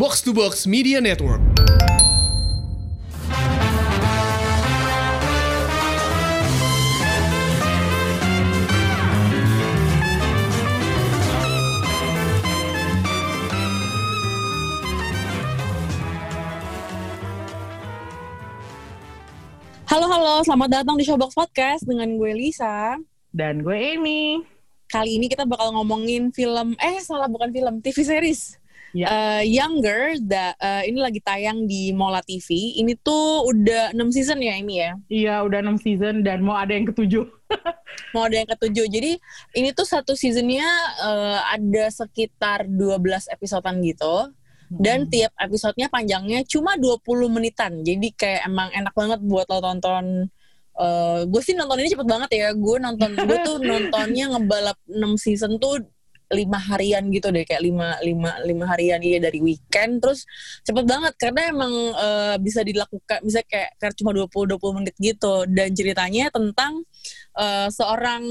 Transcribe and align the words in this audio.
Box 0.00 0.24
to 0.24 0.32
Box 0.32 0.64
Media 0.64 0.96
Network. 0.96 1.44
Halo 19.84 20.08
halo, 20.08 20.40
selamat 20.48 20.80
datang 20.80 20.96
di 20.96 21.04
Showbox 21.04 21.36
Podcast 21.36 21.84
dengan 21.84 22.16
gue 22.16 22.32
Lisa. 22.32 22.96
Dan 23.36 23.60
gue 23.60 23.76
Amy. 23.76 24.40
Kali 24.88 25.20
ini 25.20 25.28
kita 25.28 25.44
bakal 25.44 25.76
ngomongin 25.76 26.32
film, 26.32 26.72
eh 26.80 26.96
salah 27.04 27.28
bukan 27.28 27.52
film, 27.52 27.84
TV 27.84 28.00
series. 28.00 28.59
Ya. 28.90 29.06
Eh, 29.06 29.42
Younger, 29.54 30.18
da, 30.18 30.50
eh, 30.58 30.90
ini 30.90 30.98
lagi 30.98 31.22
tayang 31.22 31.62
di 31.64 31.94
Mola 31.94 32.18
TV. 32.20 32.74
Ini 32.82 32.98
tuh 32.98 33.46
udah 33.46 33.94
6 33.94 34.10
season 34.10 34.42
ya 34.42 34.58
Amy 34.58 34.82
ya? 34.82 34.92
Iya, 35.06 35.34
udah 35.46 35.62
6 35.62 35.78
season 35.78 36.26
dan 36.26 36.42
mau 36.42 36.58
ada 36.58 36.74
yang 36.74 36.90
ketujuh. 36.90 37.26
Mau 38.14 38.22
ada 38.26 38.38
yang 38.38 38.46
ketujuh. 38.46 38.86
Jadi 38.86 39.18
ini 39.58 39.68
tuh 39.74 39.82
satu 39.82 40.14
seasonnya 40.14 40.66
eh, 41.02 41.38
ada 41.54 41.90
sekitar 41.90 42.66
12 42.66 43.26
episodean 43.30 43.82
gitu. 43.82 44.30
Dan 44.70 45.06
Hmm. 45.06 45.10
tiap 45.10 45.34
episodenya 45.34 45.90
panjangnya 45.90 46.46
cuma 46.46 46.78
20 46.78 47.26
menitan. 47.26 47.82
Jadi 47.82 48.14
kayak 48.14 48.46
emang 48.46 48.70
enak 48.70 48.94
banget 48.94 49.18
buat 49.22 49.50
lo 49.50 49.58
tonton. 49.58 50.30
Eh, 50.78 51.20
gue 51.26 51.42
sih 51.42 51.58
nonton 51.58 51.82
ini 51.82 51.90
cepet 51.90 52.06
banget 52.06 52.30
ya. 52.30 52.48
Gue 52.54 52.78
nonton, 52.78 53.18
gue 53.18 53.38
tuh 53.42 53.58
nontonnya 53.70 54.30
ngebalap 54.30 54.78
6 54.86 55.18
season 55.18 55.58
tuh 55.58 55.82
lima 56.30 56.58
harian 56.62 57.10
gitu 57.10 57.34
deh 57.34 57.42
kayak 57.42 57.62
lima 57.62 57.98
lima 58.06 58.38
lima 58.46 58.64
harian 58.70 59.02
iya 59.02 59.18
dari 59.18 59.42
weekend. 59.42 59.98
Terus 59.98 60.22
cepet 60.62 60.84
banget 60.86 61.14
karena 61.18 61.50
emang 61.50 61.72
eh, 61.94 62.36
bisa 62.38 62.62
dilakukan 62.62 63.18
bisa 63.26 63.42
kayak, 63.44 63.74
kayak 63.82 63.94
cuma 63.98 64.14
20 64.14 64.56
20 64.56 64.78
menit 64.78 64.94
gitu. 65.02 65.44
Dan 65.50 65.74
ceritanya 65.74 66.30
tentang 66.30 66.86
eh, 67.34 67.68
seorang 67.68 68.22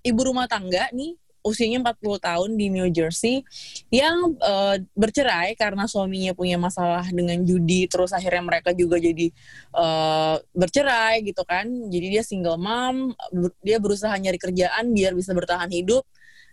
ibu 0.00 0.20
rumah 0.24 0.46
tangga 0.46 0.88
nih 0.94 1.18
usianya 1.40 1.80
40 1.80 2.20
tahun 2.20 2.50
di 2.56 2.66
New 2.68 2.88
Jersey 2.92 3.40
yang 3.88 4.36
eh, 4.38 4.76
bercerai 4.92 5.56
karena 5.56 5.88
suaminya 5.88 6.36
punya 6.36 6.60
masalah 6.60 7.04
dengan 7.10 7.40
judi. 7.42 7.88
Terus 7.88 8.12
akhirnya 8.12 8.44
mereka 8.44 8.70
juga 8.76 9.00
jadi 9.00 9.32
eh, 9.74 10.36
bercerai 10.54 11.24
gitu 11.24 11.42
kan. 11.48 11.66
Jadi 11.66 12.06
dia 12.12 12.22
single 12.22 12.60
mom 12.60 13.16
dia 13.64 13.80
berusaha 13.80 14.12
nyari 14.14 14.38
kerjaan 14.38 14.92
biar 14.92 15.16
bisa 15.16 15.32
bertahan 15.34 15.72
hidup 15.72 16.04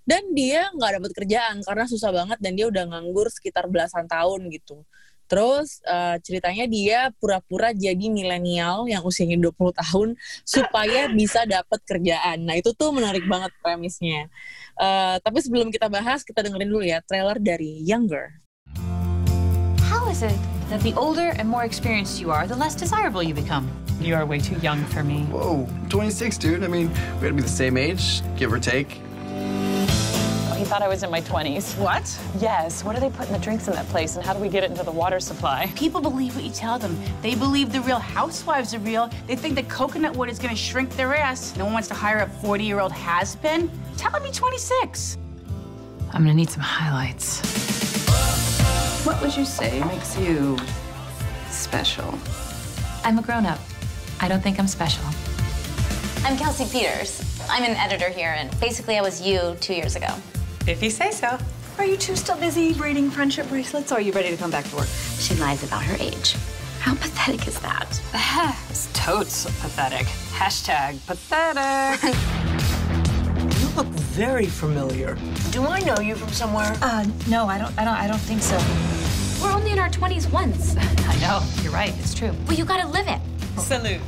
dan 0.08 0.24
dia 0.32 0.72
nggak 0.72 1.04
dapat 1.04 1.12
kerjaan 1.12 1.60
karena 1.68 1.86
susah 1.86 2.16
banget 2.16 2.40
dan 2.40 2.56
dia 2.56 2.72
udah 2.72 2.88
nganggur 2.88 3.28
sekitar 3.28 3.68
belasan 3.68 4.08
tahun 4.08 4.48
gitu 4.50 4.88
Terus 5.28 5.84
eh, 5.84 6.18
ceritanya 6.24 6.66
dia 6.66 7.00
pura-pura 7.20 7.76
jadi 7.76 8.08
milenial 8.08 8.88
yang 8.88 9.04
usianya 9.04 9.36
20 9.36 9.76
tahun 9.76 10.10
supaya 10.48 11.12
bisa 11.20 11.44
dapat 11.44 11.84
kerjaan. 11.84 12.48
Nah, 12.48 12.56
itu 12.56 12.72
tuh 12.72 12.96
menarik 12.96 13.28
banget 13.28 13.52
premisnya. 13.60 14.32
Eh, 14.80 15.16
tapi 15.20 15.44
sebelum 15.44 15.68
kita 15.70 15.92
bahas, 15.92 16.24
kita 16.24 16.42
dengerin 16.42 16.72
dulu 16.72 16.84
ya 16.84 17.04
trailer 17.04 17.38
dari 17.38 17.84
Younger. 17.84 18.40
How 19.92 20.08
is 20.08 20.24
it 20.24 20.40
that 20.72 20.80
the 20.84 20.96
older 20.96 21.36
and 21.36 21.48
more 21.48 21.68
experienced 21.68 22.24
you 22.24 22.32
are, 22.32 22.48
the 22.48 22.56
less 22.56 22.76
desirable 22.76 23.24
you 23.24 23.36
become? 23.36 23.68
You 24.00 24.16
are 24.16 24.24
way 24.24 24.40
too 24.40 24.56
young 24.64 24.80
for 24.96 25.04
me. 25.04 25.28
Whoa, 25.28 25.68
26, 25.90 26.38
dude. 26.38 26.64
I 26.64 26.72
mean, 26.72 26.88
we 27.18 27.28
gotta 27.28 27.34
be 27.34 27.42
the 27.42 27.52
same 27.52 27.76
age, 27.76 28.22
give 28.38 28.54
or 28.54 28.62
take. 28.62 29.07
He 30.68 30.72
thought 30.72 30.82
I 30.82 30.90
was 30.90 31.02
in 31.02 31.10
my 31.10 31.22
20s. 31.22 31.78
What? 31.78 32.20
Yes. 32.42 32.84
What 32.84 32.94
are 32.94 33.00
they 33.00 33.10
putting 33.10 33.32
the 33.32 33.40
drinks 33.40 33.70
in 33.70 33.74
that 33.76 33.88
place, 33.88 34.18
and 34.18 34.26
how 34.26 34.34
do 34.34 34.40
we 34.42 34.50
get 34.50 34.66
it 34.66 34.70
into 34.70 34.84
the 34.84 34.92
water 34.92 35.18
supply? 35.22 35.72
People 35.78 36.02
believe 36.02 36.36
what 36.36 36.44
you 36.44 36.52
tell 36.52 36.78
them. 36.78 37.00
They 37.22 37.36
believe 37.36 37.72
the 37.72 37.80
real 37.80 38.00
housewives 38.00 38.74
are 38.74 38.80
real. 38.80 39.10
They 39.28 39.38
think 39.38 39.56
that 39.56 39.70
coconut 39.70 40.14
wood 40.18 40.30
is 40.30 40.40
gonna 40.40 40.58
shrink 40.58 40.94
their 40.98 41.16
ass. 41.16 41.56
No 41.56 41.64
one 41.64 41.72
wants 41.72 41.88
to 41.88 41.94
hire 41.94 42.18
a 42.18 42.28
40 42.42 42.66
year 42.66 42.82
old 42.82 42.92
has 42.92 43.38
been. 43.38 43.72
Tell 43.96 44.12
him 44.12 44.26
he's 44.26 44.36
26. 44.36 45.18
I'm 46.12 46.24
gonna 46.24 46.34
need 46.34 46.50
some 46.50 46.64
highlights. 46.64 47.40
What 49.06 49.22
would 49.22 49.38
you 49.38 49.46
say 49.46 49.82
makes 49.86 50.18
you 50.20 50.58
special? 51.50 52.14
I'm 53.06 53.18
a 53.18 53.22
grown 53.22 53.46
up. 53.46 53.62
I 54.20 54.28
don't 54.28 54.44
think 54.44 54.60
I'm 54.60 54.68
special. 54.68 55.06
I'm 56.26 56.38
Kelsey 56.38 56.66
Peters. 56.66 57.24
I'm 57.50 57.64
an 57.64 57.78
editor 57.78 58.10
here, 58.10 58.36
and 58.38 58.52
basically, 58.60 58.98
I 58.98 59.02
was 59.02 59.22
you 59.22 59.56
two 59.62 59.74
years 59.74 59.96
ago. 59.96 60.14
If 60.68 60.84
you 60.84 60.90
say 60.90 61.12
so. 61.12 61.38
Are 61.78 61.86
you 61.86 61.96
two 61.96 62.16
still 62.18 62.36
busy 62.38 62.74
braiding 62.74 63.10
friendship 63.10 63.48
bracelets, 63.48 63.92
or 63.92 63.96
are 63.96 64.02
you 64.02 64.12
ready 64.12 64.32
to 64.32 64.38
come 64.38 64.52
back 64.52 64.66
to 64.66 64.76
work? 64.76 64.88
She 65.18 65.34
lies 65.36 65.64
about 65.64 65.82
her 65.84 65.96
age. 65.98 66.36
How 66.82 66.94
pathetic 66.96 67.48
is 67.48 67.58
that? 67.62 68.02
It's 68.70 68.90
totes 68.94 69.46
pathetic. 69.62 70.08
Hashtag 70.34 71.06
pathetic. 71.08 72.16
You 73.38 73.70
look 73.76 73.88
very 73.88 74.48
familiar. 74.48 75.16
Do 75.52 75.64
I 75.66 75.80
know 75.82 76.00
you 76.00 76.16
from 76.16 76.30
somewhere? 76.30 76.76
Uh, 76.82 77.06
no, 77.30 77.46
I 77.46 77.60
don't. 77.60 77.72
I 77.78 77.86
don't. 77.86 77.94
I 77.94 78.08
don't 78.08 78.20
think 78.20 78.42
so. 78.42 78.58
We're 79.42 79.54
only 79.54 79.72
in 79.72 79.80
our 79.80 79.90
20s 79.90 80.30
once. 80.32 80.76
I 80.80 81.20
know, 81.20 81.44
you're 81.62 81.72
right, 81.72 81.94
it's 82.00 82.16
true. 82.16 82.34
Well, 82.48 82.58
you 82.58 82.66
gotta 82.66 82.88
live 82.88 83.08
it. 83.08 83.20
Salute. 83.60 84.02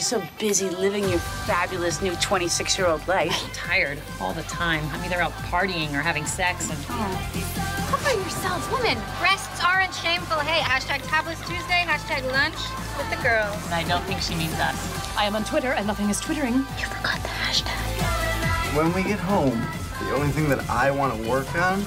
You're 0.00 0.22
so 0.22 0.22
busy 0.38 0.70
living 0.70 1.06
your 1.10 1.18
fabulous 1.18 2.00
new 2.00 2.16
26 2.22 2.78
year 2.78 2.86
old 2.86 3.06
life. 3.06 3.34
Tired 3.52 4.00
all 4.18 4.32
the 4.32 4.44
time. 4.44 4.82
I'm 4.92 5.04
either 5.04 5.20
out 5.20 5.32
partying 5.52 5.92
or 5.92 6.00
having 6.00 6.24
sex 6.24 6.70
and 6.70 6.86
Cover 6.86 8.18
yourself, 8.18 8.72
woman. 8.72 8.96
Breasts 9.18 9.62
aren't 9.62 9.92
shameful. 9.92 10.38
Hey, 10.38 10.62
hashtag 10.62 11.06
Tablets 11.06 11.40
Tuesday, 11.40 11.84
hashtag 11.84 12.24
lunch 12.32 12.56
with 12.96 13.10
the 13.10 13.22
girls. 13.22 13.62
And 13.66 13.74
I 13.74 13.84
don't 13.86 14.02
think 14.04 14.22
she 14.22 14.34
means 14.36 14.54
us. 14.54 15.16
I 15.18 15.26
am 15.26 15.36
on 15.36 15.44
Twitter 15.44 15.74
and 15.74 15.86
nothing 15.86 16.08
is 16.08 16.18
twittering. 16.18 16.54
You 16.54 16.86
forgot 16.86 17.20
the 17.20 17.28
hashtag. 17.28 18.74
When 18.74 18.94
we 18.94 19.02
get 19.02 19.18
home, 19.18 19.60
the 20.00 20.14
only 20.14 20.30
thing 20.30 20.48
that 20.48 20.66
I 20.70 20.90
want 20.90 21.14
to 21.14 21.28
work 21.28 21.54
on 21.56 21.80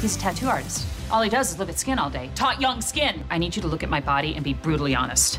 He's 0.00 0.16
a 0.16 0.20
tattoo 0.20 0.46
artist. 0.46 0.86
All 1.10 1.20
he 1.20 1.28
does 1.28 1.52
is 1.52 1.58
live 1.58 1.68
at 1.68 1.78
skin 1.78 1.98
all 1.98 2.08
day. 2.08 2.30
Taut 2.34 2.62
young 2.62 2.80
skin. 2.80 3.22
I 3.28 3.36
need 3.36 3.54
you 3.54 3.60
to 3.60 3.68
look 3.68 3.82
at 3.82 3.90
my 3.90 4.00
body 4.00 4.34
and 4.34 4.42
be 4.42 4.54
brutally 4.54 4.94
honest. 4.94 5.38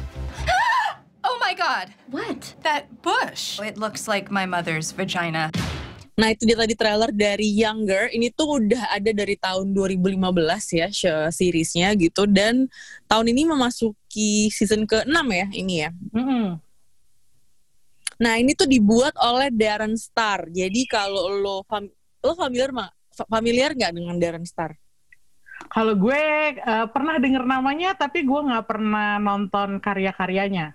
Oh 1.45 1.53
my 1.53 1.61
God! 1.61 1.93
What? 2.09 2.57
That 2.65 2.89
bush. 3.05 3.61
It 3.61 3.77
looks 3.77 4.09
like 4.09 4.33
my 4.33 4.49
mother's 4.49 4.89
vagina. 4.89 5.53
Nah, 6.17 6.33
itu 6.33 6.41
dia 6.41 6.57
tadi 6.57 6.73
trailer 6.73 7.13
dari 7.13 7.45
Younger. 7.53 8.09
Ini 8.09 8.33
tuh 8.33 8.65
udah 8.65 8.89
ada 8.89 9.13
dari 9.13 9.37
tahun 9.37 9.69
2015 9.77 10.25
ya, 10.73 10.89
seriesnya 11.29 11.93
gitu. 12.01 12.25
Dan 12.25 12.65
tahun 13.05 13.29
ini 13.29 13.45
memasuki 13.45 14.49
season 14.49 14.89
ke-6 14.89 15.21
ya, 15.29 15.47
ini 15.53 15.73
ya. 15.85 15.93
Mm-mm. 16.17 16.57
Nah, 18.17 18.33
ini 18.41 18.57
tuh 18.57 18.65
dibuat 18.65 19.13
oleh 19.21 19.53
Darren 19.53 19.93
Star. 20.01 20.49
Jadi 20.49 20.89
kalau 20.89 21.29
lo 21.29 21.61
fam- 21.69 21.93
lo 22.25 22.33
familiar 22.33 22.73
ma- 22.73 22.89
fa- 23.13 23.29
familiar 23.29 23.69
nggak 23.77 23.93
dengan 23.93 24.17
Darren 24.17 24.49
Star? 24.49 24.73
Kalau 25.69 25.93
gue 25.93 26.21
eh, 26.57 26.87
pernah 26.89 27.21
denger 27.21 27.45
namanya, 27.45 27.93
tapi 27.93 28.25
gue 28.25 28.41
nggak 28.49 28.65
pernah 28.65 29.21
nonton 29.21 29.77
karya-karyanya. 29.77 30.73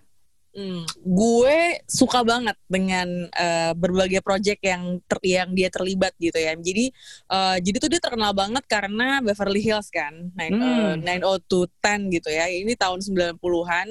Hmm, 0.50 0.82
gue 0.98 1.78
suka 1.86 2.26
banget 2.26 2.58
dengan 2.66 3.06
eh, 3.30 3.70
berbagai 3.70 4.18
project 4.18 4.58
yang 4.66 4.98
ter- 5.06 5.22
yang 5.22 5.54
dia 5.54 5.70
terlibat 5.70 6.10
gitu 6.18 6.34
ya. 6.34 6.58
Jadi 6.58 6.90
eh, 7.30 7.56
jadi 7.62 7.76
tuh 7.78 7.86
dia 7.86 8.02
terkenal 8.02 8.34
banget 8.34 8.66
karena 8.66 9.22
Beverly 9.22 9.62
Hills 9.62 9.86
kan, 9.94 10.10
Nine, 10.34 10.54
Hmm. 10.58 11.06
eh, 11.06 11.22
90210 11.22 12.10
gitu 12.10 12.34
ya. 12.34 12.50
Ini 12.50 12.74
tahun 12.74 12.98
90-an. 12.98 13.88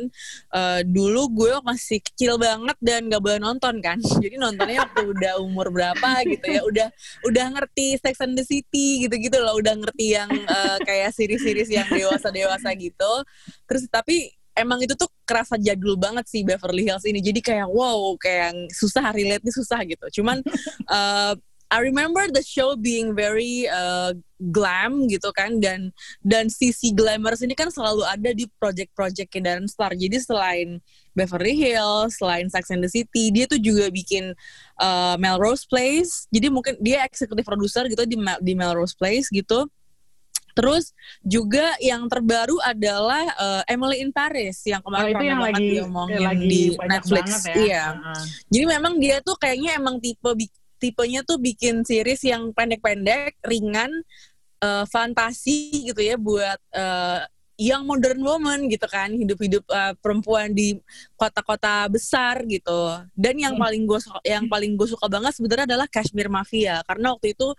Eh, 0.52 0.82
dulu 0.84 1.22
gue 1.32 1.54
masih 1.64 2.04
kecil 2.04 2.36
banget 2.36 2.76
dan 2.84 3.08
gak 3.08 3.24
boleh 3.24 3.40
nonton 3.40 3.80
kan. 3.80 3.96
Jadi 4.20 4.36
nontonnya 4.36 4.84
waktu 4.84 5.16
udah 5.16 5.34
umur 5.40 5.72
berapa 5.72 6.28
gitu 6.28 6.44
ya. 6.44 6.62
Udah 6.68 6.88
udah 7.24 7.46
ngerti 7.56 7.96
Sex 8.04 8.20
and 8.20 8.36
the 8.36 8.44
City 8.44 9.08
gitu-gitu 9.08 9.40
loh. 9.40 9.56
Udah 9.56 9.80
ngerti 9.80 10.12
yang 10.12 10.28
eh, 10.28 10.78
kayak 10.84 11.16
series-series 11.16 11.72
yang 11.72 11.88
dewasa-dewasa 11.88 12.76
gitu. 12.76 13.14
Terus 13.64 13.88
tapi 13.88 14.36
emang 14.60 14.84
itu 14.84 14.94
tuh 14.94 15.08
kerasa 15.24 15.56
jadul 15.56 15.96
banget 15.96 16.28
sih 16.28 16.44
Beverly 16.44 16.86
Hills 16.86 17.08
ini. 17.08 17.24
Jadi 17.24 17.40
kayak 17.40 17.68
wow, 17.72 18.14
kayak 18.20 18.70
susah 18.76 19.16
relate 19.16 19.42
nih 19.42 19.56
susah 19.56 19.80
gitu. 19.88 20.22
Cuman 20.22 20.44
uh, 20.92 21.34
I 21.70 21.86
remember 21.86 22.26
the 22.34 22.42
show 22.42 22.74
being 22.74 23.14
very 23.14 23.70
uh, 23.70 24.18
glam 24.50 25.06
gitu 25.06 25.30
kan 25.30 25.62
dan 25.62 25.94
dan 26.26 26.50
sisi 26.50 26.90
glamorous 26.90 27.46
ini 27.46 27.54
kan 27.54 27.70
selalu 27.70 28.02
ada 28.10 28.34
di 28.34 28.50
project-project 28.58 29.30
Darren 29.38 29.70
Star. 29.70 29.94
Jadi 29.94 30.18
selain 30.18 30.82
Beverly 31.14 31.54
Hills, 31.54 32.18
selain 32.18 32.50
Sex 32.50 32.74
and 32.74 32.82
the 32.82 32.90
City, 32.90 33.30
dia 33.30 33.46
tuh 33.46 33.62
juga 33.62 33.94
bikin 33.94 34.34
uh, 34.82 35.14
Melrose 35.22 35.70
Place. 35.70 36.26
Jadi 36.34 36.50
mungkin 36.50 36.74
dia 36.82 37.06
eksekutif 37.06 37.46
produser 37.46 37.86
gitu 37.86 38.02
di 38.02 38.18
di 38.18 38.54
Melrose 38.58 38.98
Place 38.98 39.30
gitu. 39.30 39.70
Terus 40.60 40.92
juga 41.24 41.72
yang 41.80 42.12
terbaru 42.12 42.60
adalah 42.60 43.24
uh, 43.40 43.64
Emily 43.64 44.04
in 44.04 44.12
Paris 44.12 44.60
yang 44.68 44.84
Oh, 44.84 44.92
kemarin 44.92 45.16
itu 45.16 45.16
rame 45.16 45.32
yang 45.32 45.42
lagi 45.42 45.68
diomongin 45.72 46.22
lagi 46.28 46.48
di 46.52 46.62
Netflix. 46.76 47.28
ya. 47.48 47.56
Iya. 47.56 47.86
Heeh. 47.96 48.24
Jadi 48.52 48.66
memang 48.68 48.94
dia 49.00 49.18
tuh 49.24 49.40
kayaknya 49.40 49.80
emang 49.80 50.04
tipe 50.04 50.32
tipenya 50.80 51.24
tuh 51.24 51.40
bikin 51.40 51.84
series 51.84 52.24
yang 52.24 52.56
pendek-pendek, 52.56 53.36
ringan, 53.44 53.92
uh, 54.64 54.86
fantasi 54.88 55.92
gitu 55.92 56.00
ya 56.00 56.16
buat 56.20 56.60
uh, 56.76 57.24
yang 57.60 57.84
modern 57.84 58.24
woman 58.24 58.72
gitu 58.72 58.88
kan 58.88 59.12
hidup-hidup 59.12 59.68
uh, 59.68 59.92
perempuan 60.00 60.56
di 60.56 60.80
kota-kota 61.20 61.92
besar 61.92 62.48
gitu 62.48 63.04
dan 63.12 63.36
yang 63.36 63.60
hmm. 63.60 63.64
paling 63.68 63.84
gue 63.84 64.00
yang 64.24 64.48
paling 64.48 64.80
gue 64.80 64.88
suka 64.88 65.12
banget 65.12 65.36
sebenarnya 65.36 65.76
adalah 65.76 65.88
Kashmir 65.92 66.32
Mafia 66.32 66.80
karena 66.88 67.12
waktu 67.12 67.36
itu 67.36 67.52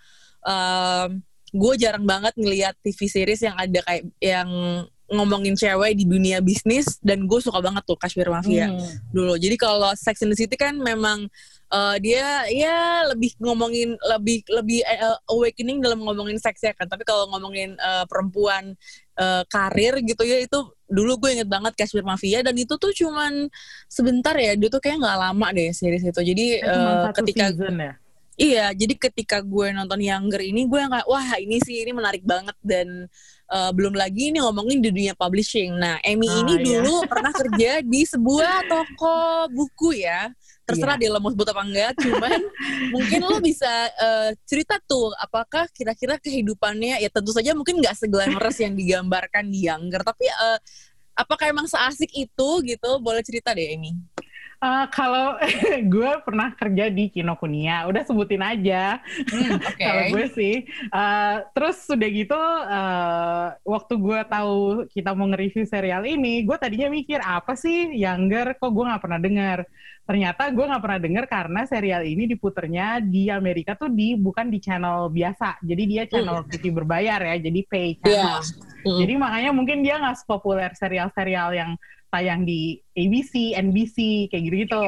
uh, 0.49 1.13
gue 1.51 1.75
jarang 1.79 2.07
banget 2.07 2.35
ngelihat 2.39 2.75
TV 2.83 3.11
series 3.11 3.43
yang 3.43 3.57
ada 3.59 3.81
kayak 3.83 4.07
yang 4.23 4.49
ngomongin 5.11 5.59
cewek 5.59 5.99
di 5.99 6.07
dunia 6.07 6.39
bisnis 6.39 7.03
dan 7.03 7.27
gue 7.27 7.41
suka 7.43 7.59
banget 7.59 7.83
tuh 7.83 7.99
Kashmir 7.99 8.31
Mafia 8.31 8.71
hmm. 8.71 9.11
dulu. 9.11 9.35
Jadi 9.35 9.59
kalau 9.59 9.91
Sex 9.99 10.23
in 10.23 10.31
the 10.31 10.39
City 10.39 10.55
kan 10.55 10.79
memang 10.79 11.27
uh, 11.75 11.97
dia 11.99 12.47
ya 12.47 13.03
lebih 13.11 13.35
ngomongin 13.43 13.99
lebih 14.07 14.47
lebih 14.47 14.87
uh, 14.87 15.19
awakening 15.35 15.83
dalam 15.83 15.99
ngomongin 16.07 16.39
seks 16.39 16.63
ya 16.63 16.71
kan. 16.79 16.87
Tapi 16.87 17.03
kalau 17.03 17.27
ngomongin 17.35 17.75
uh, 17.83 18.07
perempuan 18.07 18.79
uh, 19.19 19.43
karir 19.51 19.99
gitu 20.07 20.23
ya 20.23 20.47
itu 20.47 20.59
dulu 20.87 21.27
gue 21.27 21.43
inget 21.43 21.51
banget 21.51 21.75
Kashmir 21.75 22.07
Mafia 22.07 22.47
dan 22.47 22.55
itu 22.55 22.79
tuh 22.79 22.95
cuman 22.95 23.51
sebentar 23.91 24.39
ya 24.39 24.55
dia 24.55 24.71
tuh 24.71 24.79
kayak 24.79 25.03
nggak 25.03 25.19
lama 25.19 25.47
deh 25.51 25.75
series 25.75 26.07
itu. 26.07 26.21
Jadi 26.23 26.47
uh, 26.63 27.11
ketika 27.19 27.51
season 27.51 27.83
ya? 27.83 27.95
Iya, 28.41 28.73
jadi 28.73 28.97
ketika 28.97 29.45
gue 29.45 29.69
nonton 29.69 30.01
Younger 30.01 30.41
ini 30.41 30.65
gue 30.65 30.81
nggak 30.81 31.05
wah 31.05 31.37
ini 31.37 31.61
sih 31.61 31.85
ini 31.85 31.93
menarik 31.93 32.25
banget 32.25 32.57
dan 32.65 33.05
uh, 33.53 33.69
belum 33.77 33.93
lagi 33.93 34.33
ini 34.33 34.41
ngomongin 34.41 34.81
di 34.81 34.89
dunia 34.89 35.13
publishing. 35.13 35.77
Nah, 35.77 36.01
Emmy 36.01 36.25
ah, 36.25 36.41
ini 36.41 36.57
iya. 36.57 36.81
dulu 36.81 37.05
pernah 37.13 37.37
kerja 37.37 37.85
di 37.85 38.01
sebuah 38.09 38.65
toko 38.65 39.45
buku 39.53 40.01
ya. 40.01 40.33
Terserah 40.65 40.97
iya. 40.97 41.13
dia 41.13 41.13
lo 41.13 41.21
mau 41.21 41.29
sebut 41.29 41.53
apa 41.53 41.63
enggak, 41.67 41.93
cuman 42.01 42.41
mungkin 42.97 43.21
lo 43.29 43.37
bisa 43.45 43.69
uh, 44.01 44.31
cerita 44.49 44.81
tuh 44.89 45.13
apakah 45.21 45.69
kira-kira 45.77 46.17
kehidupannya 46.17 46.97
ya 46.97 47.11
tentu 47.13 47.37
saja 47.37 47.53
mungkin 47.53 47.83
nggak 47.83 47.99
seglamorous 47.99 48.57
yang 48.57 48.73
digambarkan 48.73 49.53
di 49.53 49.69
Younger, 49.69 50.01
tapi 50.01 50.31
uh, 50.31 50.57
apakah 51.13 51.53
emang 51.53 51.69
seasik 51.69 52.09
itu 52.17 52.49
gitu? 52.65 52.91
Boleh 53.05 53.21
cerita 53.21 53.53
deh 53.53 53.77
Emmy. 53.77 53.93
Uh, 54.61 54.85
kalau 54.93 55.41
gue 55.97 56.11
pernah 56.21 56.53
kerja 56.53 56.93
di 56.93 57.09
Kinokuniya, 57.09 57.89
udah 57.89 58.05
sebutin 58.05 58.45
aja. 58.45 59.01
Hmm, 59.33 59.57
okay. 59.73 59.81
kalau 59.81 60.03
gue 60.13 60.27
sih. 60.37 60.55
Uh, 60.93 61.49
terus 61.57 61.81
sudah 61.89 62.09
gitu, 62.13 62.37
uh, 62.37 63.57
waktu 63.65 63.95
gue 63.97 64.21
tahu 64.29 64.85
kita 64.93 65.17
mau 65.17 65.33
nge-review 65.33 65.65
serial 65.65 66.05
ini, 66.05 66.45
gue 66.45 66.57
tadinya 66.61 66.93
mikir 66.93 67.25
apa 67.25 67.57
sih 67.57 67.97
Younger, 67.97 68.53
kok 68.61 68.69
gue 68.69 68.85
nggak 68.85 69.01
pernah 69.01 69.17
dengar. 69.17 69.59
Ternyata 70.05 70.53
gue 70.53 70.65
nggak 70.69 70.83
pernah 70.85 71.01
dengar 71.01 71.25
karena 71.25 71.61
serial 71.65 72.03
ini 72.05 72.29
diputernya 72.29 73.01
di 73.01 73.33
Amerika 73.33 73.73
tuh 73.81 73.89
di 73.89 74.13
bukan 74.13 74.53
di 74.53 74.61
channel 74.61 75.09
biasa, 75.09 75.57
jadi 75.65 75.83
dia 75.89 76.03
channel 76.05 76.45
mm. 76.45 76.53
TV 76.53 76.69
berbayar 76.69 77.17
ya, 77.33 77.37
jadi 77.41 77.61
pay 77.65 77.97
channel. 77.97 78.45
Yeah. 78.45 78.69
Mm. 78.85 78.99
Jadi 79.01 79.15
makanya 79.17 79.51
mungkin 79.57 79.79
dia 79.81 79.97
nggak 79.97 80.21
sepopuler 80.21 80.69
serial-serial 80.77 81.57
yang 81.57 81.81
tayang 82.11 82.45
di 82.45 82.83
ABC, 82.93 83.55
NBC 83.57 84.29
kayak 84.29 84.43
gitu-gitu. 84.51 84.85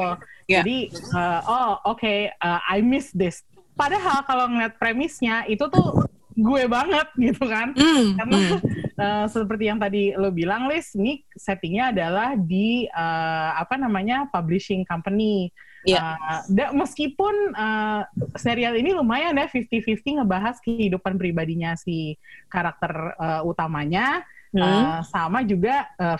Yeah. 0.51 0.61
Jadi 0.61 0.77
uh, 1.15 1.41
oh 1.47 1.71
oke 1.95 2.03
okay, 2.03 2.31
uh, 2.43 2.59
I 2.67 2.83
miss 2.83 3.09
this. 3.15 3.41
Padahal 3.73 4.21
kalau 4.27 4.45
ngeliat 4.51 4.77
premisnya 4.77 5.49
itu 5.49 5.65
tuh 5.71 6.05
gue 6.37 6.63
banget 6.65 7.07
gitu 7.31 7.43
kan. 7.45 7.73
Mm, 7.73 8.05
Karena 8.17 8.37
mm. 8.37 8.59
Uh, 8.93 9.25
seperti 9.25 9.65
yang 9.73 9.81
tadi 9.81 10.13
lo 10.13 10.29
bilang, 10.29 10.69
Liz, 10.69 10.93
ini 10.93 11.25
settingnya 11.33 11.89
adalah 11.89 12.37
di 12.37 12.85
uh, 12.93 13.51
apa 13.57 13.73
namanya 13.73 14.29
publishing 14.29 14.85
company. 14.85 15.49
Yeah. 15.81 16.13
Uh, 16.45 16.77
meskipun 16.77 17.57
uh, 17.57 18.05
serial 18.37 18.77
ini 18.77 18.93
lumayan 18.93 19.33
ya 19.33 19.49
50-50 19.49 20.21
ngebahas 20.21 20.61
kehidupan 20.61 21.17
pribadinya 21.17 21.73
si 21.73 22.21
karakter 22.53 23.17
uh, 23.17 23.41
utamanya, 23.49 24.21
hmm. 24.53 24.61
uh, 24.61 25.01
sama 25.09 25.41
juga 25.41 25.89
uh, 25.97 26.15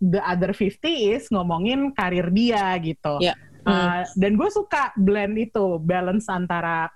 the 0.00 0.20
other 0.22 0.52
50 0.52 0.84
is 1.14 1.28
ngomongin 1.30 1.92
karir 1.94 2.30
dia 2.30 2.74
gitu. 2.82 3.20
Yeah. 3.22 3.38
Uh, 3.64 4.04
hmm. 4.04 4.20
dan 4.20 4.32
gue 4.36 4.50
suka 4.52 4.92
blend 4.92 5.40
itu, 5.40 5.80
balance 5.80 6.28
antara 6.28 6.92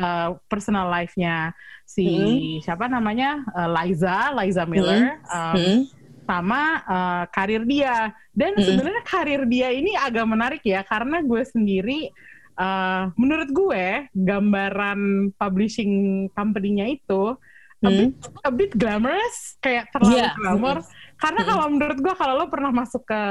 uh, 0.00 0.30
personal 0.50 0.88
life-nya 0.88 1.52
si 1.84 2.06
hmm. 2.06 2.62
siapa 2.62 2.86
namanya 2.86 3.42
uh, 3.50 3.68
Liza, 3.68 4.30
Liza 4.38 4.64
Miller, 4.64 5.18
hmm. 5.20 5.28
Um, 5.28 5.54
hmm. 5.58 5.78
sama 6.24 6.62
uh, 6.86 7.24
karir 7.34 7.66
dia. 7.66 8.14
Dan 8.30 8.54
hmm. 8.54 8.62
sebenarnya 8.62 9.02
karir 9.04 9.42
dia 9.50 9.68
ini 9.74 9.98
agak 9.98 10.24
menarik 10.24 10.62
ya, 10.62 10.86
karena 10.86 11.18
gue 11.20 11.42
sendiri, 11.42 12.14
uh, 12.56 13.10
menurut 13.18 13.50
gue 13.50 13.84
gambaran 14.14 15.34
publishing 15.34 16.26
company-nya 16.32 16.86
itu 16.94 17.34
a 17.80 17.88
hmm. 17.88 17.96
bit, 17.96 18.12
a 18.44 18.50
bit 18.52 18.72
glamorous, 18.76 19.56
kayak 19.58 19.90
terlalu 19.90 20.20
yeah. 20.20 20.36
glamour. 20.36 20.78
Karena 21.20 21.40
kalau 21.44 21.66
menurut 21.68 21.98
gue 22.00 22.14
kalau 22.16 22.34
lo 22.40 22.46
pernah 22.48 22.72
masuk 22.72 23.04
ke 23.04 23.22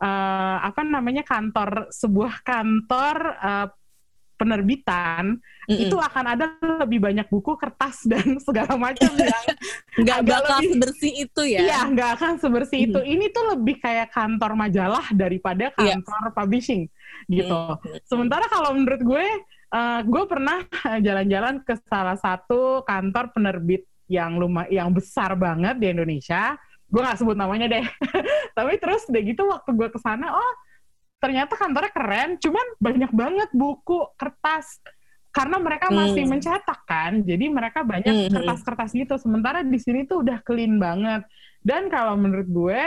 uh, 0.00 0.56
apa 0.62 0.80
namanya 0.86 1.26
kantor 1.26 1.90
sebuah 1.90 2.46
kantor 2.46 3.16
uh, 3.40 3.68
penerbitan 4.36 5.40
mm-hmm. 5.40 5.84
itu 5.88 5.96
akan 5.96 6.24
ada 6.36 6.46
lebih 6.84 7.00
banyak 7.00 7.26
buku 7.26 7.56
kertas 7.56 8.04
dan 8.10 8.36
segala 8.38 8.76
macam 8.76 9.08
yang 9.16 9.44
nggak 10.04 10.20
bakal 10.28 10.60
lebih, 10.60 10.70
sebersih 10.76 11.12
itu 11.24 11.42
ya 11.48 11.60
iya 11.64 11.80
nggak 11.88 12.10
akan 12.20 12.32
sebersih 12.36 12.78
mm-hmm. 12.84 12.92
itu 12.92 13.00
ini 13.16 13.26
tuh 13.32 13.44
lebih 13.56 13.80
kayak 13.80 14.12
kantor 14.12 14.52
majalah 14.54 15.06
daripada 15.16 15.72
iya. 15.80 15.96
kantor 15.96 16.22
yeah. 16.28 16.34
publishing 16.36 16.82
gitu 17.32 17.56
mm-hmm. 17.56 18.04
sementara 18.04 18.44
kalau 18.52 18.76
menurut 18.76 19.02
gue 19.02 19.26
uh, 19.72 20.00
gue 20.04 20.24
pernah 20.28 20.58
jalan-jalan 21.06 21.64
ke 21.64 21.74
salah 21.88 22.20
satu 22.20 22.84
kantor 22.84 23.32
penerbit 23.32 23.88
yang 24.06 24.38
lumayan 24.38 24.70
yang 24.70 24.90
besar 24.94 25.34
banget 25.34 25.82
di 25.82 25.90
Indonesia 25.90 26.54
gue 26.86 27.00
nggak 27.02 27.18
sebut 27.18 27.36
namanya 27.36 27.66
deh 27.66 27.86
tapi 28.56 28.78
terus 28.78 29.04
udah 29.10 29.22
gitu 29.22 29.42
waktu 29.46 29.70
gue 29.74 29.88
ke 29.90 29.98
sana 29.98 30.34
oh 30.34 30.52
ternyata 31.18 31.58
kantornya 31.58 31.92
keren 31.92 32.30
cuman 32.38 32.66
banyak 32.78 33.10
banget 33.10 33.50
buku 33.50 34.12
kertas 34.14 34.78
karena 35.34 35.60
mereka 35.60 35.92
masih 35.92 36.24
hmm. 36.24 36.32
mencetak 36.36 36.80
kan 36.88 37.12
jadi 37.20 37.44
mereka 37.52 37.84
banyak 37.84 38.08
hmm, 38.08 38.24
hmm. 38.30 38.34
kertas-kertas 38.40 38.90
gitu 38.96 39.14
sementara 39.20 39.60
di 39.60 39.76
sini 39.76 40.08
tuh 40.08 40.24
udah 40.24 40.40
clean 40.46 40.80
banget 40.80 41.26
dan 41.60 41.92
kalau 41.92 42.16
menurut 42.16 42.48
gue 42.48 42.80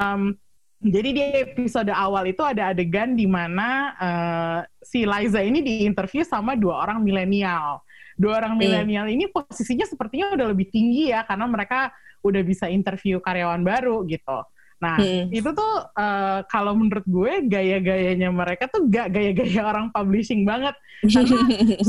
um, 0.00 0.32
jadi 0.78 1.08
di 1.10 1.22
episode 1.42 1.90
awal 1.90 2.30
itu 2.30 2.38
ada 2.46 2.70
adegan 2.70 3.18
di 3.18 3.26
mana 3.26 3.98
uh, 3.98 4.60
si 4.78 5.02
Liza 5.02 5.42
ini 5.42 5.58
diinterview 5.58 6.22
sama 6.22 6.54
dua 6.54 6.86
orang 6.86 7.02
milenial. 7.02 7.82
Dua 8.14 8.38
orang 8.38 8.54
milenial 8.54 9.10
ini 9.10 9.26
posisinya 9.26 9.82
sepertinya 9.86 10.38
udah 10.38 10.46
lebih 10.54 10.70
tinggi 10.70 11.10
ya 11.10 11.26
karena 11.26 11.50
mereka 11.50 11.90
udah 12.22 12.42
bisa 12.42 12.66
interview 12.70 13.22
karyawan 13.22 13.62
baru 13.62 14.04
gitu. 14.06 14.44
Nah, 14.78 14.94
hmm. 14.94 15.34
itu 15.34 15.50
tuh 15.50 15.74
uh, 15.98 16.46
kalau 16.46 16.78
menurut 16.78 17.02
gue 17.02 17.50
gaya-gayanya 17.50 18.30
mereka 18.30 18.70
tuh 18.70 18.86
gak 18.86 19.10
gaya-gaya 19.10 19.66
orang 19.66 19.90
publishing 19.90 20.46
banget. 20.46 20.74
Karena 21.02 21.38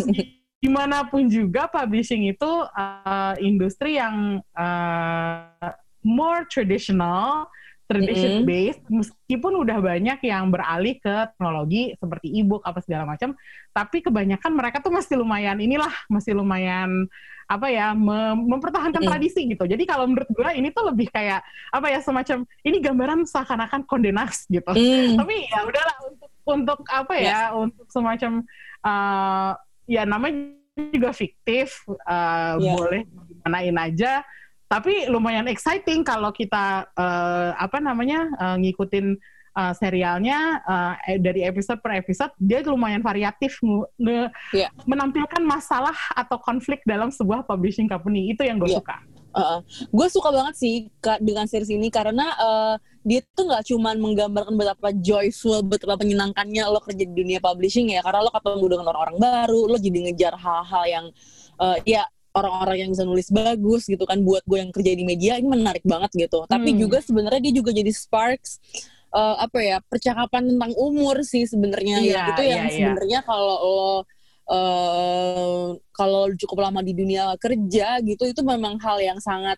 di 0.63 0.69
mana 0.69 1.05
pun 1.07 1.29
juga 1.29 1.69
publishing 1.69 2.27
itu 2.33 2.51
uh, 2.65 3.33
industri 3.39 4.01
yang 4.01 4.41
uh, 4.57 5.71
more 6.01 6.49
traditional, 6.49 7.47
tradition 7.89 8.45
based 8.45 8.85
mm-hmm. 8.85 9.01
meskipun 9.01 9.53
udah 9.65 9.81
banyak 9.81 10.19
yang 10.21 10.53
beralih 10.53 11.01
ke 11.01 11.15
teknologi 11.33 11.97
seperti 11.97 12.27
e-book 12.37 12.61
apa 12.61 12.85
segala 12.85 13.09
macam 13.09 13.33
tapi 13.73 14.05
kebanyakan 14.05 14.51
mereka 14.53 14.77
tuh 14.77 14.93
masih 14.93 15.17
lumayan 15.17 15.57
inilah 15.57 15.91
masih 16.05 16.37
lumayan 16.37 17.09
apa 17.49 17.65
ya 17.73 17.97
mem 17.97 18.45
mempertahankan 18.45 19.01
mm. 19.01 19.09
tradisi 19.09 19.41
gitu 19.49 19.65
jadi 19.65 19.81
kalau 19.89 20.05
menurut 20.05 20.29
gue 20.29 20.49
ini 20.53 20.69
tuh 20.69 20.93
lebih 20.93 21.09
kayak 21.09 21.41
apa 21.73 21.89
ya 21.89 21.97
semacam 21.97 22.45
ini 22.61 22.77
gambaran 22.77 23.25
seakan-akan 23.25 23.81
kondenas 23.89 24.45
gitu 24.45 24.69
mm. 24.69 25.17
tapi 25.17 25.49
ya 25.49 25.65
udahlah 25.65 25.97
untuk 26.05 26.29
untuk 26.45 26.79
apa 26.93 27.13
ya 27.17 27.25
yeah. 27.25 27.47
untuk 27.57 27.89
semacam 27.89 28.45
uh, 28.85 29.57
ya 29.89 30.05
namanya 30.05 30.53
juga 30.93 31.09
fiktif 31.09 31.81
uh, 31.89 32.61
yeah. 32.61 32.73
boleh 32.77 33.01
manain 33.41 33.77
aja 33.81 34.21
tapi 34.69 35.09
lumayan 35.09 35.49
exciting 35.49 36.05
kalau 36.05 36.29
kita 36.29 36.85
uh, 36.93 37.57
apa 37.57 37.81
namanya 37.81 38.29
uh, 38.37 38.55
ngikutin 38.61 39.17
uh, 39.57 39.73
serialnya 39.73 40.61
uh, 40.61 40.93
dari 41.17 41.41
episode 41.41 41.81
per 41.81 41.97
episode 41.97 42.29
dia 42.37 42.61
lumayan 42.61 43.01
variatif 43.01 43.57
nge 43.65 44.29
yeah. 44.53 44.69
menampilkan 44.85 45.41
masalah 45.41 45.97
atau 46.13 46.37
konflik 46.37 46.85
dalam 46.85 47.09
sebuah 47.09 47.49
publishing 47.49 47.89
company 47.89 48.29
itu 48.29 48.45
yang 48.45 48.61
gue 48.61 48.69
yeah. 48.69 48.79
suka. 48.79 48.97
Uh, 49.29 49.61
gue 49.93 50.07
suka 50.09 50.33
banget 50.33 50.55
sih 50.57 50.75
dengan 51.21 51.45
series 51.45 51.69
ini 51.69 51.93
karena 51.93 52.33
uh, 52.41 52.75
dia 53.05 53.21
tuh 53.37 53.45
nggak 53.45 53.61
cuma 53.69 53.93
menggambarkan 53.93 54.57
betapa 54.57 54.89
joyful, 54.97 55.61
betapa 55.61 56.01
menyenangkannya 56.01 56.65
lo 56.65 56.81
kerja 56.81 57.05
di 57.05 57.13
dunia 57.13 57.37
publishing 57.37 57.93
ya, 57.93 58.01
karena 58.01 58.25
lo 58.25 58.33
ketemu 58.33 58.65
dengan 58.65 58.85
orang-orang 58.89 59.17
baru, 59.21 59.61
lo 59.69 59.77
jadi 59.77 60.09
ngejar 60.09 60.33
hal-hal 60.33 60.83
yang 60.89 61.05
uh, 61.61 61.77
ya 61.85 62.09
orang-orang 62.35 62.85
yang 62.85 62.89
bisa 62.93 63.03
nulis 63.05 63.29
bagus 63.33 63.89
gitu 63.89 64.05
kan 64.05 64.21
buat 64.21 64.45
gue 64.45 64.61
yang 64.61 64.71
kerja 64.73 64.91
di 64.93 65.03
media 65.05 65.33
ini 65.37 65.49
menarik 65.49 65.83
banget 65.85 66.11
gitu. 66.13 66.45
Hmm. 66.45 66.49
Tapi 66.49 66.69
juga 66.77 67.01
sebenarnya 67.01 67.41
dia 67.49 67.53
juga 67.55 67.71
jadi 67.73 67.89
sparks 67.89 68.61
uh, 69.13 69.35
apa 69.41 69.59
ya 69.61 69.77
percakapan 69.85 70.49
tentang 70.55 70.73
umur 70.77 71.21
sih 71.25 71.45
sebenarnya 71.45 71.97
yeah, 72.05 72.27
gitu 72.33 72.43
yang 72.45 72.65
yeah, 72.65 72.69
iya. 72.69 72.73
sebenarnya 72.73 73.19
kalau 73.25 73.55
lo 73.61 73.89
uh, 74.49 75.67
kalau 75.93 76.23
cukup 76.37 76.69
lama 76.69 76.81
di 76.85 76.93
dunia 76.93 77.33
kerja 77.37 78.01
gitu 78.05 78.23
itu 78.25 78.41
memang 78.45 78.77
hal 78.81 78.97
yang 79.01 79.17
sangat 79.21 79.57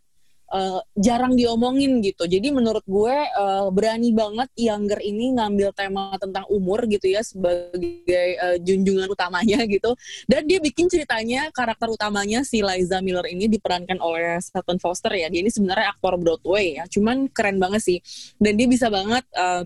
uh, 0.52 0.80
jarang 1.00 1.34
diomongin 1.34 2.04
gitu. 2.04 2.28
Jadi 2.28 2.52
menurut 2.52 2.84
gue 2.86 3.16
uh, 3.40 3.72
berani 3.72 4.12
banget 4.12 4.52
Younger 4.60 5.00
ini 5.02 5.34
ngambil 5.40 5.72
tema 5.74 6.14
tentang 6.20 6.46
umur 6.52 6.84
gitu 6.86 7.08
ya 7.08 7.24
sebagai 7.24 8.28
uh, 8.38 8.58
junjungan 8.60 9.08
utamanya 9.08 9.64
gitu. 9.74 9.96
Dan 10.28 10.46
dia 10.46 10.60
bikin 10.60 10.92
ceritanya 10.92 11.50
karakter 11.56 11.88
utamanya 11.90 12.44
si 12.44 12.60
Liza 12.60 13.00
Miller 13.00 13.26
ini 13.32 13.48
diperankan 13.48 13.98
oleh 14.04 14.38
Sutton 14.44 14.78
Foster 14.78 15.12
ya. 15.16 15.32
Dia 15.32 15.42
ini 15.42 15.50
sebenarnya 15.50 15.96
aktor 15.96 16.20
Broadway 16.20 16.78
ya. 16.78 16.86
Cuman 16.92 17.32
keren 17.32 17.58
banget 17.58 17.82
sih. 17.82 17.98
Dan 18.38 18.60
dia 18.60 18.68
bisa 18.68 18.92
banget 18.92 19.24
uh, 19.34 19.64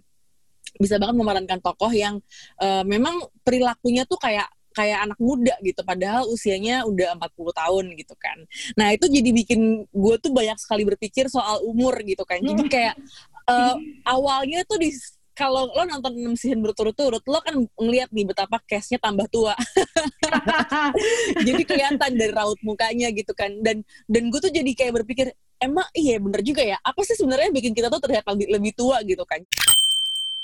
bisa 0.76 1.00
banget 1.00 1.16
memerankan 1.16 1.60
tokoh 1.64 1.92
yang 1.92 2.20
uh, 2.60 2.84
memang 2.84 3.24
perilakunya 3.48 4.04
tuh 4.04 4.20
kayak 4.20 4.48
kayak 4.76 5.08
anak 5.08 5.20
muda 5.24 5.56
gitu 5.64 5.82
padahal 5.88 6.28
usianya 6.28 6.84
udah 6.84 7.16
40 7.16 7.32
tahun 7.56 7.86
gitu 7.96 8.16
kan. 8.20 8.38
Nah, 8.76 8.92
itu 8.92 9.08
jadi 9.08 9.30
bikin 9.32 9.88
gue 9.88 10.16
tuh 10.20 10.32
banyak 10.36 10.60
sekali 10.60 10.84
berpikir 10.84 11.32
soal 11.32 11.64
umur 11.64 11.96
gitu 12.04 12.28
kan. 12.28 12.44
Jadi 12.44 12.68
kayak 12.68 13.00
uh, 13.48 13.76
awalnya 14.04 14.68
tuh 14.68 14.78
di 14.78 14.92
kalau 15.36 15.68
lo 15.68 15.84
nonton 15.84 16.16
6 16.16 16.40
season 16.40 16.64
berturut-turut, 16.64 17.20
lo 17.28 17.40
kan 17.44 17.60
ngeliat 17.76 18.08
nih 18.16 18.24
betapa 18.24 18.64
case-nya 18.64 19.04
tambah 19.04 19.28
tua. 19.28 19.52
jadi 21.48 21.62
kelihatan 21.68 22.12
dari 22.16 22.32
raut 22.32 22.56
mukanya 22.64 23.12
gitu 23.12 23.36
kan. 23.36 23.52
Dan 23.60 23.84
dan 24.08 24.32
gue 24.32 24.40
tuh 24.40 24.50
jadi 24.50 24.72
kayak 24.72 25.04
berpikir, 25.04 25.36
emang 25.60 25.84
iya 25.92 26.24
bener 26.24 26.40
juga 26.40 26.64
ya, 26.64 26.80
apa 26.80 27.04
sih 27.04 27.20
sebenarnya 27.20 27.52
bikin 27.52 27.76
kita 27.76 27.92
tuh 27.92 28.00
terlihat 28.00 28.24
lebih, 28.32 28.48
lebih 28.48 28.72
tua 28.80 29.04
gitu 29.04 29.28
kan. 29.28 29.44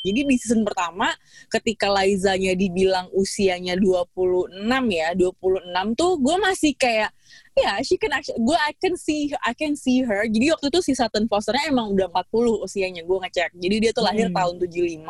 Jadi 0.01 0.25
di 0.25 0.35
season 0.37 0.65
pertama 0.65 1.13
ketika 1.53 1.85
Laizanya 1.85 2.57
dibilang 2.57 3.05
usianya 3.13 3.77
26 3.77 4.49
ya, 4.89 5.13
26 5.13 5.93
tuh 5.93 6.11
gue 6.17 6.35
masih 6.41 6.73
kayak 6.73 7.13
ya 7.53 7.63
yeah, 7.63 7.75
she 7.85 8.01
can 8.01 8.09
actually 8.09 8.41
gue 8.41 8.57
I 8.57 8.73
can 8.73 8.97
see 8.97 9.29
I 9.45 9.53
can 9.53 9.77
see 9.77 10.01
her. 10.01 10.25
Jadi 10.25 10.57
waktu 10.57 10.73
itu 10.73 10.79
si 10.81 10.91
Sutton 10.97 11.29
Fosternya 11.29 11.69
emang 11.69 11.93
udah 11.93 12.09
40 12.09 12.65
usianya 12.65 13.01
gue 13.05 13.17
ngecek. 13.21 13.51
Jadi 13.61 13.75
dia 13.77 13.91
tuh 13.93 14.01
lahir 14.01 14.33
hmm. 14.33 14.35
tahun 14.35 14.55
75. 14.57 15.05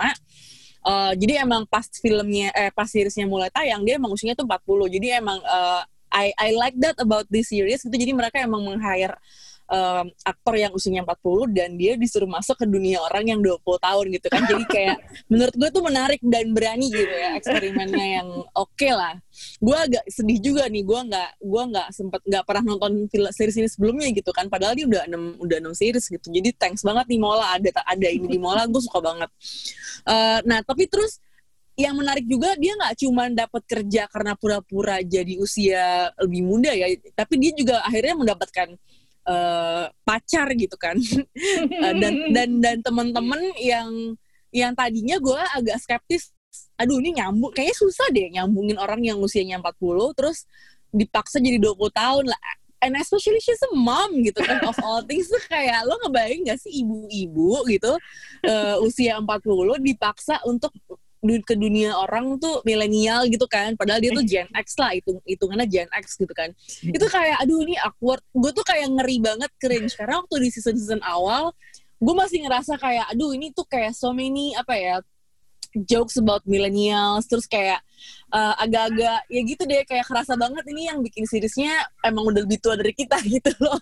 Uh, 0.82 1.14
jadi 1.14 1.46
emang 1.46 1.70
pas 1.70 1.86
filmnya 2.02 2.50
eh 2.58 2.74
pas 2.74 2.90
seriesnya 2.90 3.30
mulai 3.30 3.54
tayang 3.54 3.86
dia 3.86 3.96
emang 3.96 4.12
usianya 4.12 4.36
tuh 4.36 4.44
40. 4.44 4.92
Jadi 4.92 5.08
emang 5.16 5.40
uh, 5.48 5.88
I 6.12 6.36
I 6.36 6.52
like 6.60 6.76
that 6.84 7.00
about 7.00 7.32
this 7.32 7.48
series 7.48 7.80
gitu. 7.80 7.96
Jadi 7.96 8.12
mereka 8.12 8.44
emang 8.44 8.68
meng-hire 8.68 9.16
um, 9.72 10.06
aktor 10.28 10.56
yang 10.60 10.72
usianya 10.76 11.08
40 11.08 11.56
dan 11.56 11.70
dia 11.80 11.96
disuruh 11.96 12.28
masuk 12.28 12.60
ke 12.60 12.66
dunia 12.68 13.00
orang 13.00 13.24
yang 13.32 13.40
20 13.40 13.64
tahun 13.64 14.06
gitu 14.12 14.28
kan. 14.28 14.42
Jadi 14.46 14.64
kayak 14.68 14.98
menurut 15.32 15.56
gue 15.56 15.70
tuh 15.72 15.84
menarik 15.84 16.22
dan 16.22 16.52
berani 16.52 16.92
gitu 16.92 17.08
ya 17.08 17.40
eksperimennya 17.40 18.08
yang 18.22 18.28
oke 18.52 18.76
okay 18.76 18.92
lah. 18.92 19.16
Gue 19.64 19.78
agak 19.80 20.04
sedih 20.12 20.40
juga 20.44 20.68
nih, 20.68 20.84
gue 20.84 21.00
nggak 21.08 21.32
gue 21.40 21.64
nggak 21.72 21.88
sempet 21.96 22.22
nggak 22.28 22.44
pernah 22.44 22.64
nonton 22.68 22.92
film 23.08 23.32
series 23.32 23.58
ini 23.58 23.70
sebelumnya 23.72 24.08
gitu 24.12 24.32
kan. 24.36 24.52
Padahal 24.52 24.76
dia 24.76 24.86
udah 24.86 25.04
enam 25.08 25.40
udah 25.40 25.58
enam 25.64 25.74
series 25.74 26.06
gitu. 26.12 26.28
Jadi 26.28 26.52
thanks 26.60 26.84
banget 26.84 27.08
nih 27.08 27.20
Mola 27.24 27.56
ada 27.56 27.70
ada 27.88 28.08
ini 28.12 28.28
di 28.28 28.38
Mola, 28.38 28.68
gue 28.68 28.82
suka 28.84 29.00
banget. 29.00 29.32
Uh, 30.04 30.44
nah 30.44 30.60
tapi 30.62 30.86
terus 30.92 31.24
yang 31.80 31.96
menarik 31.96 32.28
juga 32.28 32.54
dia 32.60 32.76
nggak 32.76 32.96
cuma 33.00 33.32
dapat 33.32 33.64
kerja 33.64 34.06
karena 34.12 34.36
pura-pura 34.36 35.00
jadi 35.02 35.40
usia 35.40 36.12
lebih 36.20 36.44
muda 36.44 36.72
ya, 36.76 36.92
tapi 37.16 37.40
dia 37.40 37.56
juga 37.56 37.80
akhirnya 37.82 38.20
mendapatkan 38.20 38.76
uh, 39.28 39.86
pacar 40.06 40.48
gitu 40.56 40.76
kan. 40.80 40.96
Uh, 40.96 41.94
dan 42.02 42.14
dan 42.34 42.50
dan 42.62 42.78
teman-teman 42.82 43.42
yang 43.60 44.16
yang 44.52 44.72
tadinya 44.76 45.16
gue 45.18 45.42
agak 45.56 45.80
skeptis 45.80 46.36
aduh 46.76 47.00
ini 47.00 47.16
nyambung 47.16 47.56
kayaknya 47.56 47.76
susah 47.80 48.08
deh 48.12 48.28
nyambungin 48.36 48.76
orang 48.76 49.00
yang 49.00 49.16
usianya 49.24 49.64
40 49.64 50.18
terus 50.20 50.44
dipaksa 50.92 51.40
jadi 51.40 51.58
20 51.58 51.78
tahun 51.92 52.26
lah. 52.28 52.42
And 52.82 52.98
especially 52.98 53.38
she's 53.38 53.62
a 53.62 53.78
mom 53.78 54.26
gitu 54.26 54.42
kan 54.42 54.58
of 54.66 54.76
all 54.82 55.06
things. 55.08 55.30
Tuh 55.30 55.40
kayak 55.48 55.86
lo 55.86 56.02
ngebayang 56.02 56.50
gak 56.50 56.60
sih 56.60 56.82
ibu-ibu 56.82 57.64
gitu 57.70 57.94
uh, 58.50 58.76
usia 58.82 59.22
40 59.22 59.30
dipaksa 59.86 60.42
untuk 60.50 60.74
ke 61.22 61.54
dunia 61.54 61.94
orang 61.94 62.42
tuh 62.42 62.66
milenial 62.66 63.30
gitu 63.30 63.46
kan. 63.46 63.78
Padahal 63.78 64.02
dia 64.02 64.12
tuh 64.12 64.26
Gen 64.26 64.50
X 64.58 64.76
lah 64.82 64.92
itu 64.98 65.22
hitungannya 65.24 65.70
Gen 65.70 65.90
X 65.94 66.18
gitu 66.18 66.34
kan. 66.34 66.50
Hmm. 66.52 66.94
itu 66.98 67.06
kayak 67.06 67.38
aduh 67.46 67.62
ini 67.62 67.78
awkward. 67.78 68.26
Gue 68.34 68.52
tuh 68.52 68.66
kayak 68.66 68.90
ngeri 68.90 69.22
banget 69.22 69.52
cringe. 69.62 69.94
Karena 69.94 70.26
waktu 70.26 70.36
di 70.42 70.50
season 70.50 70.76
season 70.76 71.02
awal 71.06 71.54
gue 72.02 72.16
masih 72.18 72.42
ngerasa 72.50 72.82
kayak 72.82 73.14
aduh 73.14 73.30
ini 73.38 73.54
tuh 73.54 73.62
kayak 73.70 73.94
so 73.94 74.10
many 74.10 74.58
apa 74.58 74.74
ya 74.74 74.96
jokes 75.86 76.18
about 76.18 76.42
millennials. 76.50 77.30
Terus 77.30 77.46
kayak 77.46 77.86
uh, 78.34 78.58
agak-agak 78.58 79.22
ya 79.30 79.42
gitu 79.46 79.64
deh 79.70 79.86
kayak 79.86 80.10
kerasa 80.10 80.34
banget 80.34 80.66
ini 80.74 80.90
yang 80.90 81.00
bikin 81.06 81.30
seriesnya 81.30 81.86
emang 82.02 82.34
udah 82.34 82.42
lebih 82.44 82.58
tua 82.58 82.74
dari 82.74 82.98
kita 82.98 83.22
gitu 83.38 83.54
loh. 83.62 83.78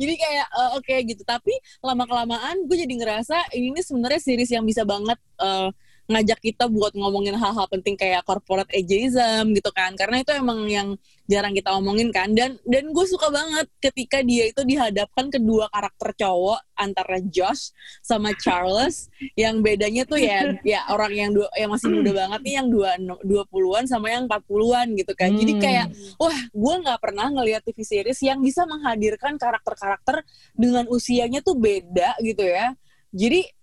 Jadi 0.00 0.14
kayak 0.16 0.46
uh, 0.58 0.70
oke 0.74 0.90
okay, 0.90 1.06
gitu. 1.06 1.22
Tapi 1.22 1.54
lama 1.86 2.02
kelamaan 2.02 2.66
gue 2.66 2.76
jadi 2.76 2.94
ngerasa 2.98 3.54
ini, 3.54 3.70
ini 3.70 3.80
sebenarnya 3.84 4.20
series 4.20 4.50
yang 4.50 4.66
bisa 4.66 4.82
banget 4.82 5.22
uh, 5.38 5.70
ngajak 6.10 6.38
kita 6.42 6.66
buat 6.66 6.92
ngomongin 6.98 7.38
hal-hal 7.38 7.66
penting 7.70 7.94
kayak 7.94 8.26
corporate 8.26 8.68
ageism 8.74 9.54
gitu 9.54 9.70
kan. 9.70 9.94
Karena 9.94 10.20
itu 10.20 10.34
emang 10.34 10.66
yang 10.66 10.98
jarang 11.30 11.54
kita 11.54 11.70
omongin 11.72 12.10
kan. 12.10 12.34
Dan 12.34 12.58
dan 12.66 12.90
gue 12.90 13.06
suka 13.06 13.30
banget 13.30 13.70
ketika 13.78 14.20
dia 14.20 14.50
itu 14.50 14.62
dihadapkan 14.66 15.30
kedua 15.30 15.70
karakter 15.70 16.12
cowok 16.18 16.60
antara 16.74 17.22
Josh 17.22 17.70
sama 18.02 18.34
Charles. 18.36 19.08
Yang 19.38 19.54
bedanya 19.62 20.02
tuh 20.04 20.18
ya 20.18 20.52
ya 20.76 20.80
orang 20.90 21.12
yang 21.14 21.30
dua 21.30 21.48
yang 21.54 21.70
masih 21.70 21.88
muda 21.88 22.10
banget 22.12 22.40
nih 22.42 22.54
yang 22.58 22.68
dua 22.68 22.90
dua 23.22 23.42
puluhan 23.46 23.86
sama 23.86 24.10
yang 24.10 24.26
empat 24.26 24.42
puluhan 24.44 24.92
gitu 24.98 25.14
kan. 25.14 25.30
Jadi 25.32 25.52
hmm. 25.56 25.62
kayak 25.62 25.86
wah 26.18 26.38
gue 26.50 26.74
nggak 26.82 26.98
pernah 26.98 27.26
ngeliat 27.30 27.62
TV 27.62 27.78
series 27.86 28.20
yang 28.26 28.42
bisa 28.42 28.66
menghadirkan 28.66 29.38
karakter-karakter 29.38 30.26
dengan 30.58 30.84
usianya 30.90 31.40
tuh 31.40 31.54
beda 31.54 32.18
gitu 32.20 32.42
ya. 32.42 32.74
Jadi 33.12 33.61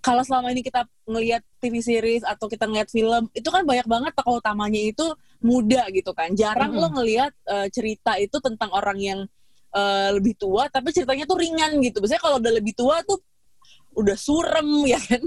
kalau 0.00 0.24
selama 0.24 0.48
ini 0.52 0.64
kita 0.64 0.88
ngelihat 1.04 1.44
TV 1.60 1.84
series 1.84 2.24
atau 2.24 2.48
kita 2.48 2.64
ngelihat 2.64 2.88
film 2.88 3.28
itu 3.36 3.48
kan 3.52 3.62
banyak 3.68 3.84
banget 3.84 4.12
tokoh 4.16 4.40
utamanya 4.40 4.80
itu 4.80 5.06
muda 5.44 5.84
gitu 5.92 6.16
kan. 6.16 6.32
Jarang 6.32 6.72
mm 6.72 6.80
-hmm. 6.80 6.90
lo 6.90 6.96
ngelihat 7.00 7.32
uh, 7.48 7.68
cerita 7.68 8.16
itu 8.16 8.40
tentang 8.40 8.72
orang 8.72 8.98
yang 8.98 9.20
uh, 9.76 10.08
lebih 10.16 10.34
tua 10.40 10.72
tapi 10.72 10.90
ceritanya 10.90 11.28
tuh 11.28 11.36
ringan 11.36 11.76
gitu. 11.84 12.00
Biasanya 12.00 12.22
kalau 12.24 12.36
udah 12.40 12.52
lebih 12.52 12.72
tua 12.72 13.04
tuh 13.04 13.20
udah 13.90 14.16
surem 14.16 14.68
ya 14.96 15.00
kan? 15.04 15.22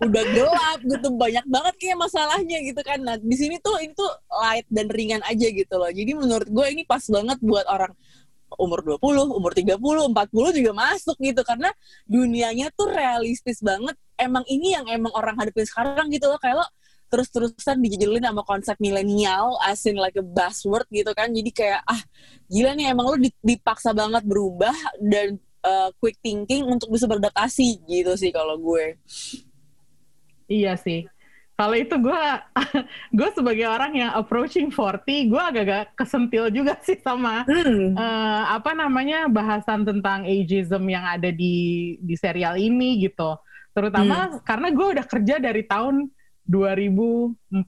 Udah 0.00 0.24
gelap 0.32 0.80
gitu 0.88 1.08
banyak 1.12 1.44
banget 1.44 1.74
kayak 1.76 1.98
masalahnya 2.00 2.58
gitu 2.64 2.80
kan. 2.80 2.98
Nah 3.04 3.20
di 3.20 3.36
sini 3.36 3.60
tuh 3.60 3.76
ini 3.84 3.92
tuh 3.92 4.08
light 4.40 4.64
dan 4.72 4.88
ringan 4.88 5.20
aja 5.28 5.46
gitu 5.52 5.74
loh. 5.76 5.92
Jadi 5.92 6.16
menurut 6.16 6.48
gue 6.48 6.66
ini 6.72 6.88
pas 6.88 7.04
banget 7.04 7.38
buat 7.44 7.68
orang 7.68 7.92
umur 8.58 8.80
20, 9.00 9.38
umur 9.38 9.52
30, 9.52 9.78
40 9.78 10.58
juga 10.58 10.72
masuk 10.72 11.16
gitu 11.20 11.42
karena 11.44 11.70
dunianya 12.04 12.72
tuh 12.72 12.90
realistis 12.90 13.60
banget. 13.60 13.94
Emang 14.16 14.44
ini 14.48 14.74
yang 14.76 14.86
emang 14.88 15.12
orang 15.14 15.36
hadapin 15.36 15.66
sekarang 15.66 16.08
gitu 16.10 16.28
loh 16.28 16.40
kayak 16.40 16.62
lo 16.62 16.66
terus-terusan 17.12 17.76
dijejelin 17.84 18.24
sama 18.24 18.40
konsep 18.48 18.72
milenial 18.80 19.60
as 19.68 19.84
in 19.84 20.00
like 20.00 20.16
a 20.16 20.24
buzzword 20.24 20.88
gitu 20.88 21.12
kan. 21.12 21.28
Jadi 21.28 21.50
kayak 21.52 21.84
ah 21.84 22.00
gila 22.48 22.72
nih 22.72 22.88
emang 22.92 23.06
lo 23.12 23.16
dipaksa 23.44 23.92
banget 23.92 24.24
berubah 24.24 24.72
dan 24.96 25.36
uh, 25.60 25.92
quick 26.00 26.16
thinking 26.24 26.64
untuk 26.64 26.88
bisa 26.88 27.04
beradaptasi 27.04 27.84
gitu 27.84 28.12
sih 28.16 28.32
kalau 28.32 28.56
gue. 28.56 28.96
Iya 30.48 30.76
sih. 30.80 31.04
Kalau 31.62 31.78
itu 31.78 31.94
gue, 31.94 32.22
gue 33.22 33.28
sebagai 33.38 33.70
orang 33.70 33.94
yang 33.94 34.10
approaching 34.18 34.74
40, 34.74 35.30
gue 35.30 35.38
agak-agak 35.38 35.94
kesentil 35.94 36.50
juga 36.50 36.74
sih 36.82 36.98
sama 36.98 37.46
hmm. 37.46 37.94
uh, 37.94 38.58
apa 38.58 38.74
namanya 38.74 39.30
bahasan 39.30 39.86
tentang 39.86 40.26
ageism 40.26 40.82
yang 40.90 41.06
ada 41.06 41.30
di 41.30 41.94
di 42.02 42.18
serial 42.18 42.58
ini 42.58 43.06
gitu. 43.06 43.38
Terutama 43.78 44.26
hmm. 44.26 44.42
karena 44.42 44.68
gue 44.74 44.86
udah 44.98 45.06
kerja 45.06 45.38
dari 45.38 45.62
tahun 45.62 46.10
2004. 46.50 47.62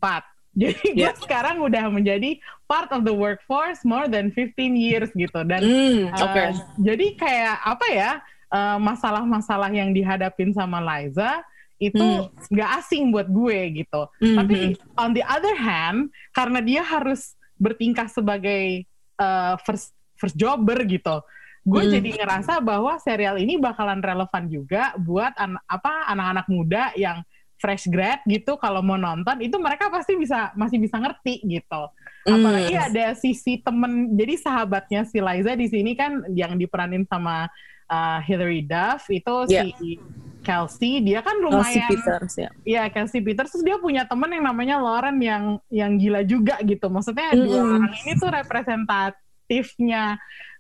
Jadi 0.58 0.86
gue 0.98 1.06
yeah. 1.06 1.14
sekarang 1.14 1.62
udah 1.62 1.86
menjadi 1.86 2.42
part 2.66 2.90
of 2.90 3.06
the 3.06 3.14
workforce 3.14 3.86
more 3.86 4.10
than 4.10 4.34
15 4.34 4.74
years 4.74 5.10
gitu. 5.14 5.42
Dan 5.46 5.62
mm, 5.62 6.14
okay. 6.14 6.50
uh, 6.50 6.54
jadi 6.78 7.06
kayak 7.18 7.56
apa 7.58 7.86
ya 7.90 8.10
masalah-masalah 8.54 8.78
uh, 8.78 8.78
masalah 8.78 9.22
-masalah 9.26 9.70
yang 9.74 9.90
dihadapin 9.90 10.54
sama 10.54 10.78
Liza 10.78 11.42
itu 11.90 12.04
hmm. 12.04 12.52
nggak 12.52 12.70
hmm. 12.70 12.78
asing 12.80 13.04
buat 13.12 13.28
gue 13.28 13.58
gitu. 13.84 14.02
Hmm. 14.20 14.36
Tapi 14.40 14.56
on 14.96 15.10
the 15.12 15.24
other 15.24 15.56
hand, 15.56 16.12
karena 16.32 16.60
dia 16.64 16.82
harus 16.84 17.34
bertingkah 17.60 18.08
sebagai 18.08 18.84
uh, 19.20 19.58
first 19.62 19.92
first 20.16 20.36
jobber 20.38 20.80
gitu, 20.86 21.20
gue 21.64 21.82
hmm. 21.84 21.92
jadi 22.00 22.08
ngerasa 22.22 22.60
bahwa 22.60 22.96
serial 23.02 23.36
ini 23.40 23.56
bakalan 23.56 24.00
relevan 24.04 24.44
juga 24.48 24.94
buat 25.00 25.32
an 25.36 25.58
apa 25.66 26.08
anak-anak 26.12 26.46
muda 26.48 26.92
yang 26.94 27.24
fresh 27.64 27.88
grad 27.88 28.20
gitu 28.28 28.60
kalau 28.60 28.84
mau 28.84 29.00
nonton 29.00 29.40
itu 29.40 29.56
mereka 29.56 29.88
pasti 29.88 30.20
bisa 30.20 30.52
masih 30.52 30.76
bisa 30.76 31.00
ngerti 31.00 31.40
gitu. 31.48 31.82
Mm. 32.28 32.34
Apalagi 32.36 32.74
ada 32.76 33.06
sisi 33.16 33.60
temen 33.64 34.12
jadi 34.12 34.36
sahabatnya 34.36 35.08
si 35.08 35.16
Liza 35.16 35.56
di 35.56 35.66
sini 35.72 35.96
kan 35.96 36.28
yang 36.36 36.60
diperanin 36.60 37.08
sama 37.08 37.48
uh, 37.88 38.18
Hilary 38.20 38.68
Duff 38.68 39.08
itu 39.08 39.34
yeah. 39.48 39.64
si 39.80 39.96
Kelsey, 40.44 41.00
dia 41.00 41.24
kan 41.24 41.40
Kelsey 41.40 41.80
lumayan 41.80 41.88
Peters 41.88 42.34
ya. 42.36 42.50
Iya, 42.62 42.82
Kelsey 42.92 43.20
Peters 43.24 43.50
terus 43.50 43.64
dia 43.64 43.80
punya 43.80 44.04
temen 44.04 44.28
yang 44.28 44.44
namanya 44.44 44.76
Lauren 44.78 45.16
yang 45.18 45.56
yang 45.72 45.96
gila 45.96 46.20
juga 46.22 46.60
gitu. 46.60 46.86
Maksudnya 46.92 47.32
Mm-mm. 47.32 47.44
dua 47.48 47.60
orang 47.80 47.94
ini 48.04 48.12
tuh 48.20 48.30
representatifnya 48.30 50.02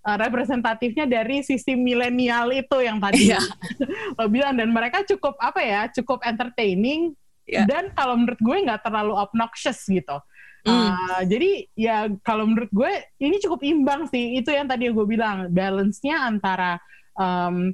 eh, 0.02 0.16
representatifnya 0.18 1.04
dari 1.04 1.44
sisi 1.44 1.76
milenial 1.76 2.48
itu 2.56 2.80
yang 2.80 2.96
tadi 2.98 3.28
Iya. 3.30 3.40
lo 4.18 4.24
bilang 4.32 4.56
dan 4.56 4.72
mereka 4.72 5.04
cukup 5.04 5.36
apa 5.36 5.60
ya, 5.60 5.86
cukup 5.92 6.24
entertaining 6.24 7.12
Iya. 7.44 7.68
dan 7.68 7.84
kalau 7.92 8.16
menurut 8.16 8.40
gue 8.40 8.56
nggak 8.64 8.80
terlalu 8.80 9.12
obnoxious 9.20 9.84
gitu. 9.84 10.16
Mm. 10.64 10.72
Uh, 10.72 11.20
jadi 11.28 11.50
ya 11.76 12.08
kalau 12.24 12.48
menurut 12.48 12.72
gue 12.72 12.92
ini 13.20 13.36
cukup 13.36 13.60
imbang 13.60 14.08
sih. 14.08 14.40
Itu 14.40 14.48
yang 14.48 14.64
tadi 14.64 14.88
gue 14.88 15.06
bilang 15.06 15.52
balance-nya 15.52 16.24
antara 16.24 16.80
um, 17.20 17.68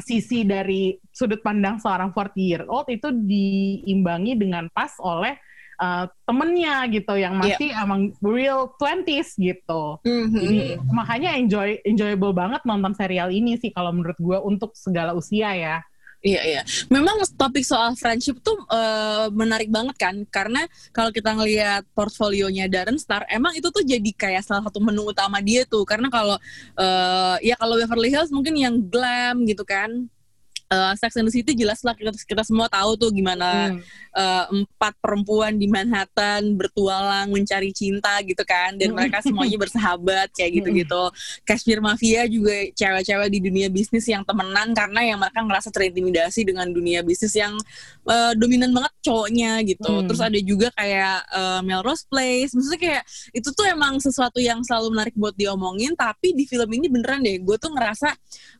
sisi 0.00 0.46
dari 0.46 0.96
sudut 1.10 1.42
pandang 1.42 1.82
seorang 1.82 2.14
40 2.14 2.38
year 2.38 2.62
old 2.66 2.86
itu 2.88 3.10
diimbangi 3.10 4.38
dengan 4.38 4.70
pas 4.70 4.94
oleh 5.02 5.36
uh, 5.78 6.04
temennya 6.26 6.90
gitu 6.90 7.14
yang 7.14 7.38
masih 7.38 7.70
emang 7.72 8.12
real 8.20 8.74
20s 8.76 9.38
gitu. 9.38 10.02
Mhm. 10.02 10.34
Jadi 10.34 10.58
makanya 10.90 11.30
enjoy 11.38 11.78
enjoyable 11.86 12.34
banget 12.34 12.62
nonton 12.66 12.92
serial 12.98 13.30
ini 13.30 13.56
sih 13.56 13.70
kalau 13.70 13.94
menurut 13.94 14.18
gue 14.18 14.38
untuk 14.42 14.74
segala 14.74 15.14
usia 15.14 15.54
ya. 15.54 15.76
Iya 16.18 16.40
iya. 16.42 16.62
Memang 16.90 17.22
topik 17.38 17.62
soal 17.62 17.94
friendship 17.94 18.42
tuh 18.42 18.58
eh, 18.74 19.30
menarik 19.30 19.70
banget 19.70 19.94
kan 20.02 20.14
karena 20.26 20.66
kalau 20.90 21.14
kita 21.14 21.30
ngelihat 21.30 21.86
portfolionya 21.94 22.66
Darren 22.66 22.98
Star 22.98 23.22
emang 23.30 23.54
itu 23.54 23.70
tuh 23.70 23.86
jadi 23.86 24.10
kayak 24.18 24.42
salah 24.42 24.66
satu 24.66 24.82
menu 24.82 25.06
utama 25.06 25.38
dia 25.38 25.62
tuh 25.62 25.86
karena 25.86 26.10
kalau 26.10 26.34
eh, 26.74 27.36
ya 27.46 27.54
kalau 27.54 27.78
Beverly 27.78 28.10
Hills 28.10 28.34
mungkin 28.34 28.58
yang 28.58 28.74
glam 28.90 29.46
gitu 29.46 29.62
kan. 29.62 30.10
Eh, 30.68 30.94
Sex 31.00 31.16
and 31.16 31.24
the 31.24 31.32
City 31.32 31.56
jelas 31.56 31.80
lah 31.80 31.96
kita, 31.96 32.12
kita 32.12 32.44
semua 32.44 32.68
tahu 32.68 32.92
tuh 33.00 33.08
gimana 33.08 33.72
Hmm. 33.72 33.80
eh, 34.12 34.44
empat 34.60 35.00
perempuan 35.00 35.56
di 35.56 35.64
Manhattan 35.64 36.52
bertualang 36.60 37.32
mencari 37.32 37.72
cinta 37.72 38.20
gitu 38.20 38.44
kan 38.44 38.76
dan 38.76 38.92
mereka 38.92 39.24
semuanya 39.24 39.56
bersahabat 39.64 40.28
kayak 40.36 40.60
gitu-gitu. 40.60 41.02
Kashmir 41.48 41.80
Mafia 41.80 42.28
juga 42.28 42.52
cewek-cewek 42.76 43.28
di 43.32 43.40
dunia 43.40 43.68
bisnis 43.72 44.04
yang 44.12 44.20
temenan 44.28 44.76
karena 44.76 45.00
yang 45.08 45.16
mereka 45.16 45.40
ngerasa 45.40 45.72
terintimidasi 45.72 46.44
dengan 46.44 46.68
dunia 46.68 47.00
bisnis 47.00 47.32
yang 47.32 47.56
eh, 48.04 48.32
dominan 48.36 48.68
banget 48.76 48.92
cowoknya 49.00 49.64
gitu. 49.64 49.88
Hmm. 49.88 50.04
Terus 50.04 50.20
ada 50.20 50.38
juga 50.44 50.68
kayak 50.76 51.18
eh, 51.32 51.60
Melrose 51.64 52.04
Place. 52.12 52.52
Maksudnya 52.52 52.80
kayak 52.80 53.02
itu 53.32 53.48
tuh 53.56 53.64
emang 53.64 53.96
sesuatu 54.04 54.36
yang 54.36 54.60
selalu 54.60 54.92
menarik 54.92 55.16
buat 55.16 55.32
diomongin 55.32 55.96
tapi 55.96 56.36
di 56.36 56.44
film 56.44 56.68
ini 56.76 56.92
beneran 56.92 57.24
deh 57.24 57.40
gue 57.40 57.56
tuh 57.56 57.72
ngerasa 57.72 58.12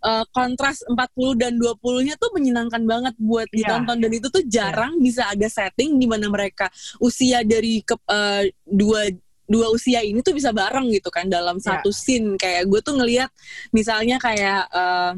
eh, 0.08 0.24
kontras 0.32 0.80
40 0.88 0.96
dan 1.36 1.52
20-nya 1.98 2.14
tuh 2.16 2.30
menyenangkan 2.30 2.82
banget 2.86 3.14
buat 3.18 3.50
Iya. 3.50 3.56
ditonton 3.58 3.98
dan 3.98 4.10
itu 4.14 4.28
tuh 4.30 4.42
jarang 4.46 4.94
bisa 4.98 5.26
ada 5.26 5.48
setting 5.50 5.98
di 5.98 6.06
mana 6.06 6.30
mereka 6.30 6.70
usia 6.98 7.42
dari 7.42 7.82
ke, 7.82 7.98
eh, 8.06 8.54
dua 8.62 9.10
dua 9.48 9.72
usia 9.72 10.04
ini 10.04 10.20
tuh 10.20 10.36
bisa 10.36 10.52
bareng 10.52 10.92
gitu 10.92 11.08
kan 11.08 11.26
dalam 11.26 11.56
Iya. 11.58 11.80
satu 11.80 11.88
scene 11.88 12.36
kayak 12.36 12.68
gue 12.68 12.80
tuh 12.84 12.94
ngelihat 12.94 13.32
misalnya 13.72 14.20
kayak 14.20 14.68
eh, 14.70 15.12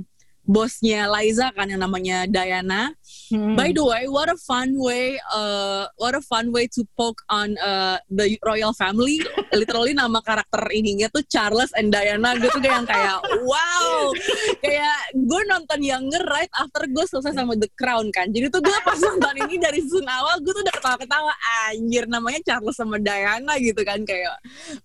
bosnya 0.45 1.07
Liza 1.07 1.53
kan 1.55 1.71
yang 1.71 1.85
namanya 1.85 2.25
Diana. 2.27 2.91
Hmm. 3.31 3.55
By 3.55 3.71
the 3.71 3.87
way, 3.87 4.11
what 4.11 4.27
a 4.27 4.39
fun 4.43 4.75
way, 4.75 5.15
uh, 5.31 5.87
what 5.95 6.19
a 6.19 6.23
fun 6.23 6.51
way 6.51 6.67
to 6.75 6.83
poke 6.99 7.23
on 7.31 7.55
uh, 7.63 8.03
the 8.11 8.35
royal 8.43 8.75
family. 8.75 9.23
Literally 9.55 9.95
nama 9.95 10.19
karakter 10.19 10.67
ininya 10.75 11.07
tuh 11.15 11.23
Charles 11.31 11.71
and 11.79 11.95
Diana. 11.95 12.35
Gue 12.39 12.51
tuh 12.51 12.59
kayak 12.59 12.83
yang 12.83 12.89
kayak 12.89 13.19
wow, 13.47 14.11
kayak 14.59 14.99
gue 15.15 15.43
nonton 15.47 15.81
Younger 15.81 16.23
right 16.27 16.51
after 16.59 16.87
gue 16.91 17.05
selesai 17.07 17.35
sama 17.39 17.55
The 17.55 17.71
Crown 17.79 18.11
kan. 18.11 18.35
Jadi 18.35 18.51
tuh 18.51 18.63
gue 18.63 18.79
pas 18.83 18.99
nonton 18.99 19.35
ini 19.47 19.57
dari 19.63 19.79
season 19.83 20.07
awal 20.11 20.43
gue 20.43 20.51
tuh 20.51 20.63
udah 20.67 20.75
ketawa-ketawa 20.75 21.33
anjir 21.71 22.05
namanya 22.11 22.41
Charles 22.43 22.75
sama 22.75 22.99
Diana 22.99 23.55
gitu 23.63 23.81
kan 23.87 24.03
kayak 24.03 24.35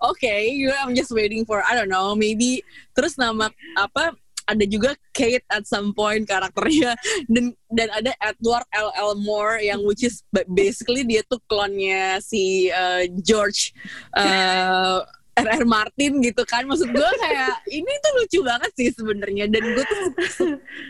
oke, 0.01 0.17
okay, 0.17 0.53
I'm 0.77 0.93
just 0.93 1.09
waiting 1.09 1.47
for 1.47 1.65
I 1.65 1.73
don't 1.73 1.89
know 1.89 2.13
maybe 2.13 2.61
terus 2.93 3.17
nama 3.17 3.49
apa 3.75 4.15
ada 4.45 4.65
juga 4.65 4.93
Kate 5.11 5.45
at 5.49 5.65
some 5.65 5.91
point 5.91 6.23
karakternya 6.25 6.93
dan 7.33 7.53
dan 7.73 7.89
ada 7.91 8.11
Edward 8.21 8.65
L. 8.73 8.89
L. 8.93 9.11
Moore 9.19 9.61
yang 9.65 9.81
which 9.83 10.05
is 10.05 10.21
ba- 10.29 10.47
basically 10.47 11.01
dia 11.01 11.25
tuh 11.25 11.41
klonnya 11.49 12.21
si 12.21 12.69
uh, 12.69 13.03
George 13.25 13.73
uh, 14.13 15.01
R.R. 15.35 15.67
Martin 15.67 16.23
gitu 16.23 16.47
kan 16.47 16.63
maksud 16.63 16.87
gue 16.95 17.11
kayak 17.19 17.59
ini 17.67 17.91
tuh 17.99 18.11
lucu 18.23 18.39
banget 18.39 18.71
sih 18.79 18.89
sebenarnya 18.95 19.51
dan 19.51 19.63
gue 19.67 19.83
tuh 19.83 20.03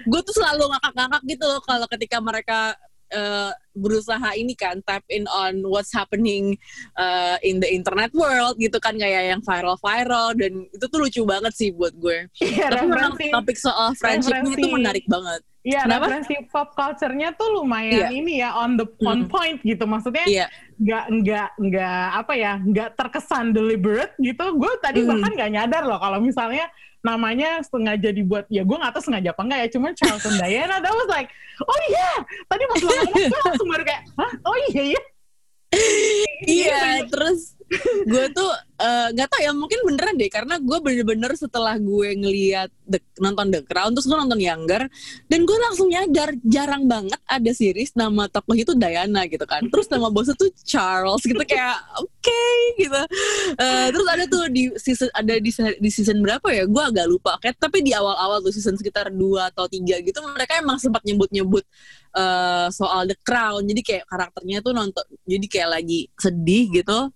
gue 0.05 0.21
tuh 0.21 0.35
selalu 0.37 0.69
ngakak-ngakak 0.69 1.21
gitu 1.25 1.45
loh 1.49 1.61
kalau 1.65 1.87
ketika 1.89 2.17
mereka 2.21 2.77
uh, 3.11 3.51
berusaha 3.71 4.33
ini 4.33 4.55
kan 4.55 4.79
tap 4.81 5.03
in 5.07 5.27
on 5.27 5.61
what's 5.65 5.91
happening 5.91 6.55
uh, 6.95 7.35
in 7.41 7.59
the 7.59 7.67
internet 7.67 8.09
world 8.11 8.55
gitu 8.55 8.79
kan 8.79 8.95
kayak 8.95 9.29
yang 9.29 9.41
viral-viral 9.41 10.31
dan 10.33 10.65
itu 10.65 10.85
tuh 10.87 10.99
lucu 10.99 11.21
banget 11.21 11.51
sih 11.51 11.69
buat 11.69 11.91
gue. 11.93 12.31
Iya, 12.39 12.71
Tapi 12.71 12.85
memang 12.87 13.13
referensi- 13.13 13.33
topik 13.33 13.57
soal 13.59 13.89
friendship 13.93 14.31
ini 14.31 14.39
tuh 14.39 14.49
referensi- 14.55 14.73
menarik 14.73 15.05
banget. 15.05 15.41
Iya, 15.65 15.81
referensi 15.89 16.35
pop 16.45 16.77
culture-nya 16.77 17.33
tuh 17.33 17.49
lumayan 17.57 18.05
Iya. 18.05 18.09
ini 18.13 18.37
ya 18.37 18.53
on 18.53 18.77
the 18.77 18.85
on 19.01 19.25
Mm-mm. 19.25 19.33
point 19.33 19.57
gitu. 19.65 19.81
Maksudnya 19.83 20.21
Iya. 20.23 20.45
nggak 20.77 21.05
nggak 21.09 21.49
nggak 21.57 22.03
apa 22.21 22.33
ya 22.37 22.53
nggak 22.61 22.89
terkesan 22.93 23.49
deliberate 23.49 24.13
gitu. 24.21 24.45
Gue 24.55 24.69
tadi 24.77 25.01
Mm. 25.01 25.09
bahkan 25.09 25.31
nggak 25.33 25.51
nyadar 25.51 25.83
loh 25.83 25.97
kalau 25.97 26.21
misalnya 26.21 26.69
namanya 27.05 27.61
sengaja 27.61 28.09
dibuat 28.09 28.49
ya 28.49 28.65
gue 28.65 28.77
nggak 28.81 28.97
tahu 28.97 29.03
sengaja 29.05 29.29
apa 29.29 29.41
enggak 29.45 29.59
ya 29.61 29.67
cuman 29.77 29.91
Charles 29.93 30.25
and 30.25 30.37
Diana 30.41 30.81
that 30.81 30.89
was 30.89 31.09
like 31.13 31.29
oh 31.61 31.79
iya 31.85 32.11
tadi 32.49 32.63
pas 32.65 32.81
lo 32.81 32.89
ngomong 32.89 33.25
gue 33.29 33.41
langsung 33.45 33.69
baru 33.69 33.83
kayak 33.85 34.01
Hah? 34.17 34.31
oh 34.41 34.57
iya 34.73 34.83
iya 34.97 35.01
Iya, 36.45 37.03
terus 37.11 37.57
gue 38.05 38.25
tuh 38.29 38.51
eh, 38.77 39.07
nggak 39.15 39.27
tau 39.27 39.39
ya 39.41 39.51
mungkin 39.55 39.79
beneran 39.87 40.15
deh 40.15 40.29
karena 40.29 40.61
gue 40.61 40.77
bener-bener 40.77 41.31
setelah 41.33 41.75
gue 41.81 42.09
ngeliat 42.13 42.69
The- 42.85 43.01
nonton 43.17 43.49
The 43.49 43.61
Crown 43.65 43.97
terus 43.97 44.05
gue 44.05 44.13
nonton 44.13 44.37
Younger 44.37 44.85
dan 45.25 45.39
gue 45.43 45.57
langsung 45.57 45.89
nyadar 45.89 46.37
jarang 46.45 46.85
banget 46.85 47.17
ada 47.25 47.51
series 47.51 47.91
nama 47.97 48.29
tokoh 48.29 48.53
itu 48.53 48.77
Diana 48.77 49.25
gitu 49.25 49.43
kan. 49.49 49.65
Terus 49.67 49.89
nama 49.89 50.13
bosnya 50.13 50.37
tuh 50.37 50.53
Charles 50.61 51.25
gitu 51.25 51.41
kayak 51.41 51.81
oke 51.97 52.43
gitu. 52.77 53.01
Eh, 53.57 53.87
terus 53.89 54.07
ada 54.07 54.23
tuh 54.29 54.43
di 54.53 54.69
season 54.77 55.09
ada 55.11 55.33
di, 55.41 55.51
di 55.81 55.89
season 55.89 56.21
berapa 56.21 56.47
ya? 56.53 56.63
Gue 56.69 56.83
agak 56.85 57.05
lupa. 57.09 57.41
Kayak 57.41 57.57
tapi 57.57 57.81
di 57.81 57.91
awal-awal 57.91 58.45
tuh 58.45 58.53
season 58.53 58.77
sekitar 58.77 59.09
2 59.09 59.49
atau 59.51 59.65
tiga 59.65 59.97
gitu 60.05 60.21
mereka 60.21 60.61
emang 60.61 60.77
sempat 60.77 61.01
nyebut-nyebut 61.01 61.65
eh, 62.13 62.67
soal 62.69 63.09
The 63.09 63.17
Crown. 63.25 63.65
Jadi 63.65 63.81
kayak 63.81 64.05
karakternya 64.05 64.61
tuh 64.61 64.73
nonton 64.77 65.05
jadi 65.25 65.45
kayak 65.49 65.69
lagi 65.81 65.99
sedih 66.21 66.69
gitu 66.71 67.09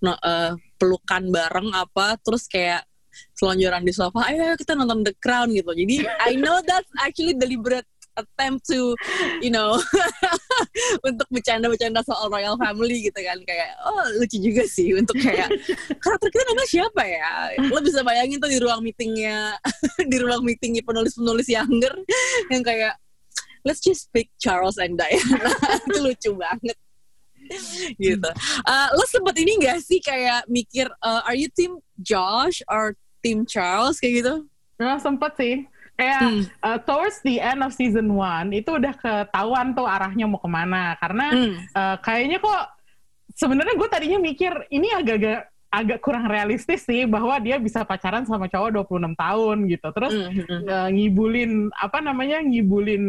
no, 0.00 0.16
eh, 0.16 0.52
pelukan 0.80 1.28
bareng 1.28 1.70
apa 1.76 2.16
terus 2.20 2.48
kayak 2.48 2.84
selonjoran 3.36 3.84
di 3.84 3.92
sofa 3.92 4.30
ayo 4.30 4.40
ayo 4.52 4.54
kita 4.56 4.72
nonton 4.78 5.04
The 5.04 5.14
Crown 5.18 5.52
gitu. 5.52 5.70
Jadi 5.74 6.06
I 6.06 6.38
know 6.38 6.62
that's 6.64 6.88
actually 7.02 7.36
deliberate 7.36 7.86
attempt 8.18 8.66
to 8.68 8.92
you 9.40 9.48
know 9.48 9.78
untuk 11.08 11.26
bercanda-bercanda 11.30 12.02
soal 12.04 12.28
royal 12.28 12.56
family 12.56 13.04
gitu 13.04 13.20
kan. 13.20 13.38
Kayak 13.44 13.76
oh 13.84 14.04
lucu 14.18 14.40
juga 14.40 14.64
sih 14.66 14.94
untuk 14.96 15.16
kayak 15.20 15.52
karakter 16.00 16.28
kita 16.32 16.44
namanya 16.48 16.68
siapa 16.70 17.02
ya? 17.04 17.30
Lo 17.70 17.80
bisa 17.84 18.00
bayangin 18.00 18.40
tuh 18.40 18.50
di 18.50 18.58
ruang 18.60 18.80
meetingnya 18.80 19.58
di 20.10 20.16
ruang 20.16 20.42
meetingnya 20.44 20.82
penulis-penulis 20.84 21.48
younger 21.50 21.92
yang 22.48 22.62
kayak 22.64 22.94
let's 23.64 23.80
just 23.80 24.08
pick 24.12 24.32
Charles 24.40 24.80
and 24.80 24.96
Diana. 24.96 25.52
Itu 25.88 25.98
lucu 26.00 26.30
banget 26.36 26.76
gitu. 28.00 28.30
Uh, 28.64 28.88
lo 28.94 29.04
sempet 29.06 29.34
ini 29.42 29.58
gak 29.60 29.78
sih 29.82 29.98
kayak 29.98 30.46
mikir 30.46 30.86
uh, 31.02 31.26
are 31.26 31.36
you 31.36 31.50
team 31.50 31.78
Josh 31.98 32.62
or 32.70 32.94
team 33.20 33.44
Charles 33.44 34.00
kayak 34.00 34.24
gitu? 34.24 34.34
Nah, 34.80 34.96
sempet 34.96 35.36
sih. 35.36 35.54
Kayak 36.00 36.20
Hmm. 36.24 36.42
uh, 36.64 36.78
towards 36.80 37.20
the 37.20 37.36
end 37.36 37.60
of 37.60 37.76
season 37.76 38.08
one 38.16 38.56
itu 38.56 38.72
udah 38.72 38.96
ketahuan 38.96 39.76
tuh 39.76 39.84
arahnya 39.84 40.24
mau 40.24 40.40
ke 40.40 40.48
mana. 40.48 40.96
Karena 40.96 41.26
Hmm. 41.36 41.54
uh, 41.76 41.96
kayaknya 42.00 42.40
kok 42.40 42.62
sebenarnya 43.36 43.74
gue 43.76 43.88
tadinya 43.92 44.18
mikir 44.18 44.52
ini 44.72 44.88
agak-agak 44.96 45.49
agak 45.70 46.02
kurang 46.02 46.26
realistis 46.26 46.82
sih 46.82 47.06
bahwa 47.06 47.38
dia 47.38 47.54
bisa 47.56 47.86
pacaran 47.86 48.26
sama 48.26 48.50
cowok 48.50 48.90
26 48.90 49.14
tahun 49.14 49.56
gitu. 49.70 49.88
Terus 49.94 50.12
Hmm. 50.18 50.66
uh, 50.66 50.88
ngibulin 50.90 51.70
apa 51.72 52.02
namanya 52.02 52.42
ngibulin 52.42 53.04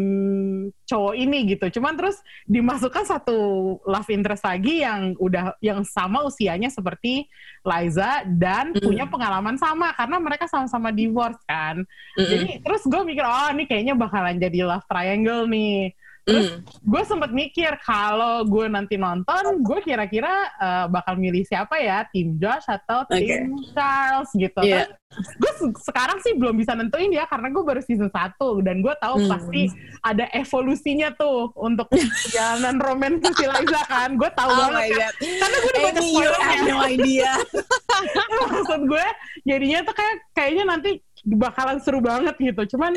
cowok 0.86 1.14
ini 1.14 1.38
gitu. 1.50 1.78
Cuman 1.78 1.98
terus 1.98 2.22
dimasukkan 2.46 3.02
satu 3.02 3.38
love 3.82 4.06
interest 4.08 4.46
lagi 4.46 4.86
yang 4.86 5.18
udah 5.18 5.58
yang 5.58 5.82
sama 5.82 6.22
usianya 6.22 6.70
seperti 6.70 7.26
Liza 7.62 8.22
dan 8.26 8.70
Mm. 8.72 8.78
punya 8.78 9.04
pengalaman 9.06 9.58
sama 9.58 9.90
karena 9.92 10.16
mereka 10.18 10.46
sama-sama 10.46 10.90
divorce 10.90 11.42
kan. 11.44 11.82
Mm-mm. 12.14 12.30
Jadi 12.30 12.48
terus 12.62 12.82
gue 12.86 13.02
mikir 13.02 13.22
oh 13.22 13.50
ini 13.50 13.66
kayaknya 13.66 13.94
bakalan 13.94 14.38
jadi 14.38 14.62
love 14.62 14.86
triangle 14.86 15.50
nih. 15.50 15.90
Terus 16.22 16.46
Hmm. 16.48 16.58
gue 16.62 17.02
sempet 17.02 17.30
mikir 17.30 17.74
kalau 17.78 18.42
gue 18.42 18.66
nanti 18.66 18.94
nonton, 18.94 19.42
gue 19.58 19.78
kira-kira 19.80 20.30
eh, 20.54 20.86
bakal 20.86 21.14
milih 21.14 21.42
siapa 21.42 21.76
ya, 21.76 22.06
tim 22.08 22.38
Josh 22.38 22.62
atau 22.64 23.02
tim 23.08 23.50
Charles 23.70 24.30
gitu. 24.32 24.62
Iya. 24.62 24.86
gue 25.12 25.52
sekarang 25.76 26.24
sih 26.24 26.32
belum 26.32 26.56
bisa 26.56 26.72
nentuin 26.72 27.12
ya 27.12 27.28
karena 27.28 27.52
gue 27.52 27.60
baru 27.60 27.84
season 27.84 28.08
1 28.08 28.32
dan 28.64 28.80
gue 28.80 28.94
tahu 28.96 29.20
Hmm. 29.20 29.28
pasti 29.28 29.68
ada 30.00 30.24
evolusinya 30.32 31.12
tuh 31.12 31.52
untuk 31.52 31.84
perjalanan 31.86 32.80
roman 32.86 33.20
si 33.20 33.44
Liza 33.44 33.82
kan. 33.84 34.16
Gue 34.16 34.32
tahu 34.32 34.48
Oh 34.48 34.56
banget 34.56 34.80
kan. 34.88 34.96
God. 34.96 35.14
Karena 35.36 35.56
gue 35.58 35.68
udah 35.68 35.82
baca 35.84 36.00
spoilernya. 36.00 36.60
no 36.64 36.78
idea. 36.86 37.32
maksud 38.42 38.80
gue 38.84 39.06
jadinya 39.44 39.78
tuh 39.82 39.94
kayak 39.94 40.16
kayaknya 40.32 40.64
nanti 40.66 40.90
bakalan 41.24 41.78
seru 41.78 42.00
banget 42.00 42.34
gitu 42.34 42.62
cuman 42.72 42.96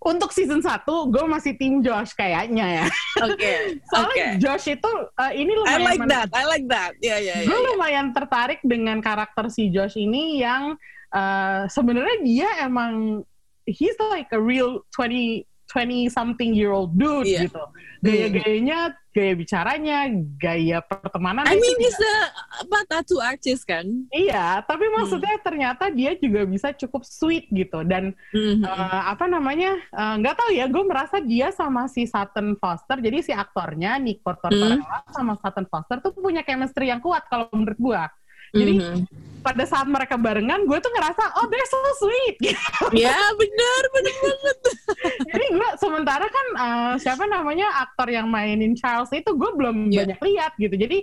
untuk 0.00 0.32
season 0.32 0.64
1 0.64 0.80
gue 0.88 1.24
masih 1.28 1.52
tim 1.60 1.84
Josh 1.84 2.16
kayaknya 2.16 2.84
ya 2.84 2.86
Oke, 3.20 3.52
soalnya 3.92 4.26
oke. 4.32 4.40
Josh 4.40 4.66
itu 4.72 4.92
eh, 5.20 5.32
ini 5.36 5.52
I 5.52 5.58
lumayan 5.60 5.82
like 5.84 6.00
men- 6.00 6.10
that, 6.10 6.28
I 6.32 6.44
like 6.48 6.66
that. 6.72 6.92
Ya, 7.04 7.20
ya, 7.20 7.44
ya. 7.44 7.46
gue 7.46 7.58
lumayan 7.76 8.16
tertarik 8.16 8.64
dengan 8.64 9.04
karakter 9.04 9.52
si 9.52 9.68
Josh 9.68 10.00
ini 10.00 10.40
yang 10.40 10.80
eh, 11.12 11.62
sebenarnya 11.68 12.16
dia 12.24 12.48
emang 12.64 13.20
he's 13.68 13.94
like 14.10 14.32
a 14.32 14.40
real 14.40 14.80
20 14.96 15.44
20 15.70 16.10
something 16.10 16.50
year 16.50 16.74
old 16.74 16.90
dude 16.92 17.24
Iya. 17.24 17.46
gitu 17.46 17.62
gaya-gayanya 18.00 18.78
gaya 19.10 19.34
bicaranya 19.34 19.98
gaya 20.36 20.78
pertemanan 20.80 21.44
I 21.44 21.58
mean, 21.58 21.76
he's 21.78 21.98
a 21.98 22.14
apa, 22.62 22.78
tattoo 22.86 23.18
artist 23.18 23.66
kan? 23.66 23.82
Iya, 24.08 24.62
tapi 24.62 24.86
maksudnya 24.88 25.34
ternyata 25.42 25.90
dia 25.90 26.14
juga 26.14 26.46
bisa 26.46 26.70
cukup 26.72 27.02
sweet 27.02 27.50
gitu 27.50 27.82
dan 27.82 28.14
Mhm. 28.30 28.62
eh, 28.62 29.02
apa 29.10 29.26
namanya 29.26 29.74
eh, 29.76 30.14
nggak 30.16 30.36
tahu 30.38 30.50
ya, 30.54 30.64
gue 30.64 30.84
merasa 30.86 31.18
dia 31.18 31.50
sama 31.50 31.90
si 31.90 32.06
Sutton 32.06 32.54
Foster, 32.56 33.02
jadi 33.02 33.18
si 33.20 33.32
aktornya 33.34 33.98
Nick 33.98 34.22
Tortorella 34.22 35.02
sama 35.10 35.34
Sutton 35.36 35.66
Foster 35.66 35.98
tuh 35.98 36.14
punya 36.14 36.40
chemistry 36.40 36.88
yang 36.88 37.02
kuat 37.02 37.26
kalau 37.26 37.50
menurut 37.52 37.76
gue. 37.76 38.02
Jadi 38.50 38.72
Mhm. 38.76 38.98
pada 39.40 39.64
saat 39.64 39.86
mereka 39.86 40.14
barengan, 40.14 40.62
gue 40.62 40.78
tuh 40.78 40.92
ngerasa 40.92 41.22
oh 41.38 41.46
they're 41.48 41.64
so 41.64 41.78
sweet. 41.98 42.36
Gitu. 42.38 42.58
Ya 43.06 43.16
benar, 43.34 43.82
benar 43.90 44.16
banget. 44.20 44.58
jadi 45.32 45.46
gue 45.50 45.68
sementara 45.76 46.26
kan 46.26 46.46
eh, 46.56 46.92
siapa 46.98 47.24
namanya 47.24 47.66
aktor 47.80 48.10
yang 48.10 48.26
mainin 48.26 48.74
Charles 48.74 49.08
itu 49.10 49.30
gue 49.32 49.50
belum 49.54 49.88
Iya. 49.88 50.04
banyak 50.04 50.20
lihat 50.20 50.52
gitu. 50.58 50.74
Jadi 50.74 50.98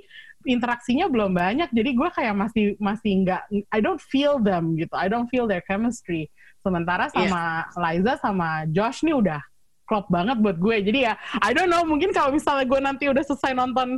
interaksinya 0.46 1.10
belum 1.10 1.34
banyak. 1.34 1.70
Jadi 1.72 1.90
gue 1.92 2.10
kayak 2.14 2.36
masih 2.36 2.66
masih 2.78 3.26
nggak 3.26 3.42
I 3.68 3.80
don't 3.80 4.00
feel 4.00 4.38
them 4.38 4.76
gitu. 4.76 4.94
I 4.94 5.08
don't 5.08 5.28
feel 5.28 5.44
their 5.44 5.64
chemistry. 5.64 6.30
Sementara 6.62 7.08
sama 7.10 7.64
Liza 7.74 8.20
sama 8.20 8.68
Josh 8.68 9.02
nih 9.02 9.16
udah 9.16 9.42
klop 9.88 10.06
banget 10.12 10.38
buat 10.44 10.60
gue. 10.60 10.84
Jadi 10.84 11.00
ya 11.08 11.16
I 11.42 11.56
don't 11.56 11.72
know 11.72 11.88
mungkin 11.88 12.12
kalau 12.12 12.36
misalnya 12.36 12.68
gue 12.68 12.80
nanti 12.84 13.08
udah 13.08 13.24
selesai 13.24 13.56
nonton 13.56 13.98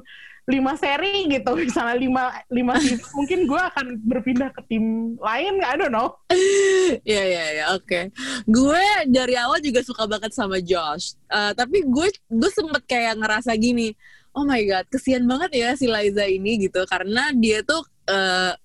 lima 0.49 0.73
seri 0.73 1.29
gitu 1.29 1.51
misalnya 1.61 1.95
lima 1.97 2.23
lima 2.49 2.73
season 2.81 3.05
mungkin 3.17 3.45
gue 3.45 3.61
akan 3.61 3.85
berpindah 4.01 4.49
ke 4.49 4.61
tim 4.65 5.13
lain 5.21 5.61
I 5.61 5.77
don't 5.77 5.93
know 5.93 6.17
Iya 7.05 7.23
iya 7.25 7.45
iya 7.53 7.65
oke. 7.77 8.09
Gue 8.49 8.85
dari 9.05 9.37
awal 9.37 9.61
juga 9.61 9.85
suka 9.85 10.09
banget 10.09 10.33
sama 10.33 10.57
Josh. 10.57 11.13
Eh, 11.29 11.53
tapi 11.53 11.85
gue 11.85 12.09
gue 12.09 12.49
sempet 12.49 12.81
kayak 12.89 13.21
ngerasa 13.21 13.53
gini, 13.61 13.93
oh 14.33 14.41
my 14.41 14.57
god, 14.65 14.85
kesian 14.89 15.29
banget 15.29 15.53
ya 15.53 15.69
si 15.77 15.85
Liza 15.85 16.25
ini 16.25 16.65
gitu 16.65 16.81
karena 16.89 17.29
dia 17.37 17.61
tuh 17.61 17.85
eh, 18.09 18.57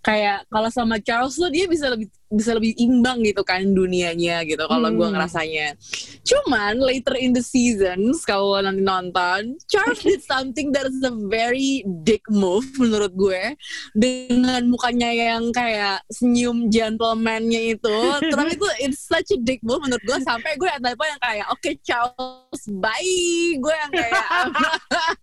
kayak 0.00 0.46
kalau 0.46 0.68
sama 0.68 0.96
Charles 0.98 1.34
tuh 1.34 1.48
dia 1.48 1.64
bisa 1.64 1.88
lebih 1.88 2.06
bisa 2.28 2.52
lebih 2.52 2.76
imbang 2.76 3.24
gitu 3.24 3.40
kan 3.40 3.64
dunianya 3.64 4.44
gitu 4.44 4.60
kalau 4.62 4.92
gue 4.92 5.00
Hmm. 5.00 5.16
ngerasanya. 5.16 5.72
Cuman 6.20 6.76
later 6.76 7.16
in 7.16 7.32
the 7.32 7.40
seasons 7.40 8.20
kalau 8.22 8.60
nanti 8.60 8.84
nonton, 8.84 9.56
Charles 9.64 10.04
did 10.04 10.20
something 10.20 10.68
that 10.76 10.84
is 10.84 11.00
a 11.00 11.14
very 11.24 11.80
dick 12.04 12.20
move 12.28 12.68
menurut 12.76 13.16
gue 13.16 13.56
dengan 13.96 14.60
mukanya 14.68 15.08
yang 15.08 15.48
kayak 15.50 16.04
senyum 16.12 16.68
gentleman-nya 16.68 17.72
itu. 17.72 17.96
Tapi 18.28 18.60
itu 18.60 18.68
it's 18.84 19.08
such 19.08 19.32
a 19.32 19.40
dick 19.40 19.64
move 19.64 19.80
menurut 19.80 20.04
gue 20.04 20.20
sampai 20.20 20.60
gue 20.60 20.68
ada 20.68 20.92
apa 20.92 21.04
yang 21.08 21.20
kayak 21.24 21.46
oke 21.48 21.70
Charles 21.80 22.62
bye. 22.76 23.16
Gue 23.56 23.72
yang 23.72 23.92
kayak 23.96 24.24
I'm, 24.36 24.52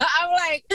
I'm 0.02 0.30
like 0.34 0.66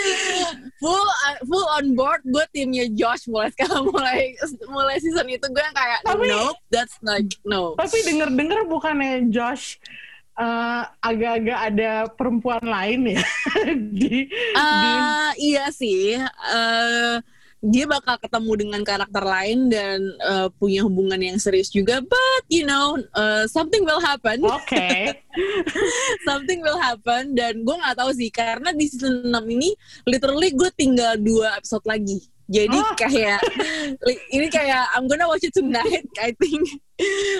full 0.78 1.08
full 1.42 1.66
on 1.80 1.96
board 1.96 2.20
gue 2.22 2.44
timnya 2.52 2.84
Josh 2.92 3.24
mulai 3.26 3.48
sekarang 3.50 3.88
mulai 3.94 4.36
mulai 4.68 5.00
season 5.00 5.24
itu 5.26 5.48
gue 5.48 5.62
yang 5.62 5.72
kayak 5.72 6.00
Tapi- 6.04 6.28
no 6.28 6.52
that's 6.68 7.00
not 7.00 7.24
no. 7.42 7.72
Tapi 7.74 7.96
denger-denger 8.04 8.68
bukannya 8.68 9.32
Josh 9.32 9.80
eh, 10.36 10.82
agak-agak 11.00 11.58
ada 11.72 11.90
perempuan 12.12 12.60
lain 12.60 13.16
ya 13.16 13.24
di, 13.96 14.28
di 14.28 14.28
Ah, 14.52 15.32
iya 15.36 15.72
sih. 15.72 16.20
Eh, 16.20 17.16
dia 17.60 17.84
bakal 17.84 18.16
ketemu 18.16 18.52
dengan 18.56 18.80
karakter 18.80 19.20
lain 19.20 19.68
dan 19.68 20.00
eh, 20.00 20.48
punya 20.56 20.80
hubungan 20.88 21.20
yang 21.20 21.36
serius 21.36 21.68
juga. 21.68 22.00
But 22.00 22.44
you 22.48 22.64
know, 22.64 22.96
eh, 22.96 23.44
something 23.52 23.84
will 23.84 24.00
happen. 24.00 24.40
Oke. 24.40 25.20
something 26.28 26.64
will 26.64 26.80
happen. 26.80 27.36
Dan 27.36 27.60
gue 27.62 27.76
nggak 27.76 28.00
tahu 28.00 28.10
sih 28.16 28.32
karena 28.32 28.72
di 28.72 28.88
season 28.88 29.28
6 29.28 29.44
ini 29.44 29.76
literally 30.08 30.56
gue 30.56 30.70
tinggal 30.72 31.20
dua 31.20 31.60
episode 31.60 31.84
lagi. 31.84 32.24
Jadi 32.50 32.78
Oh. 32.82 32.96
kayak 32.98 33.38
ini 34.34 34.50
kayak 34.50 34.90
I'm 34.96 35.06
gonna 35.06 35.30
watch 35.30 35.46
it 35.46 35.54
tonight. 35.54 36.08
I 36.18 36.32
think. 36.34 36.64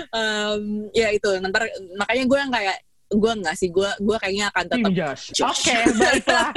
Um, 0.09 0.89
ya 0.89 1.13
itu. 1.13 1.29
Nanti 1.37 1.69
makanya 1.93 2.23
gue 2.25 2.37
yang 2.41 2.49
kayak 2.49 2.77
gue 3.11 3.33
nggak 3.43 3.55
sih 3.59 3.67
gue 3.67 3.89
gue 3.99 4.17
kayaknya 4.17 4.47
akan 4.55 4.65
tetap. 4.71 4.91
Oke, 5.51 5.75
baiklah. 5.99 6.49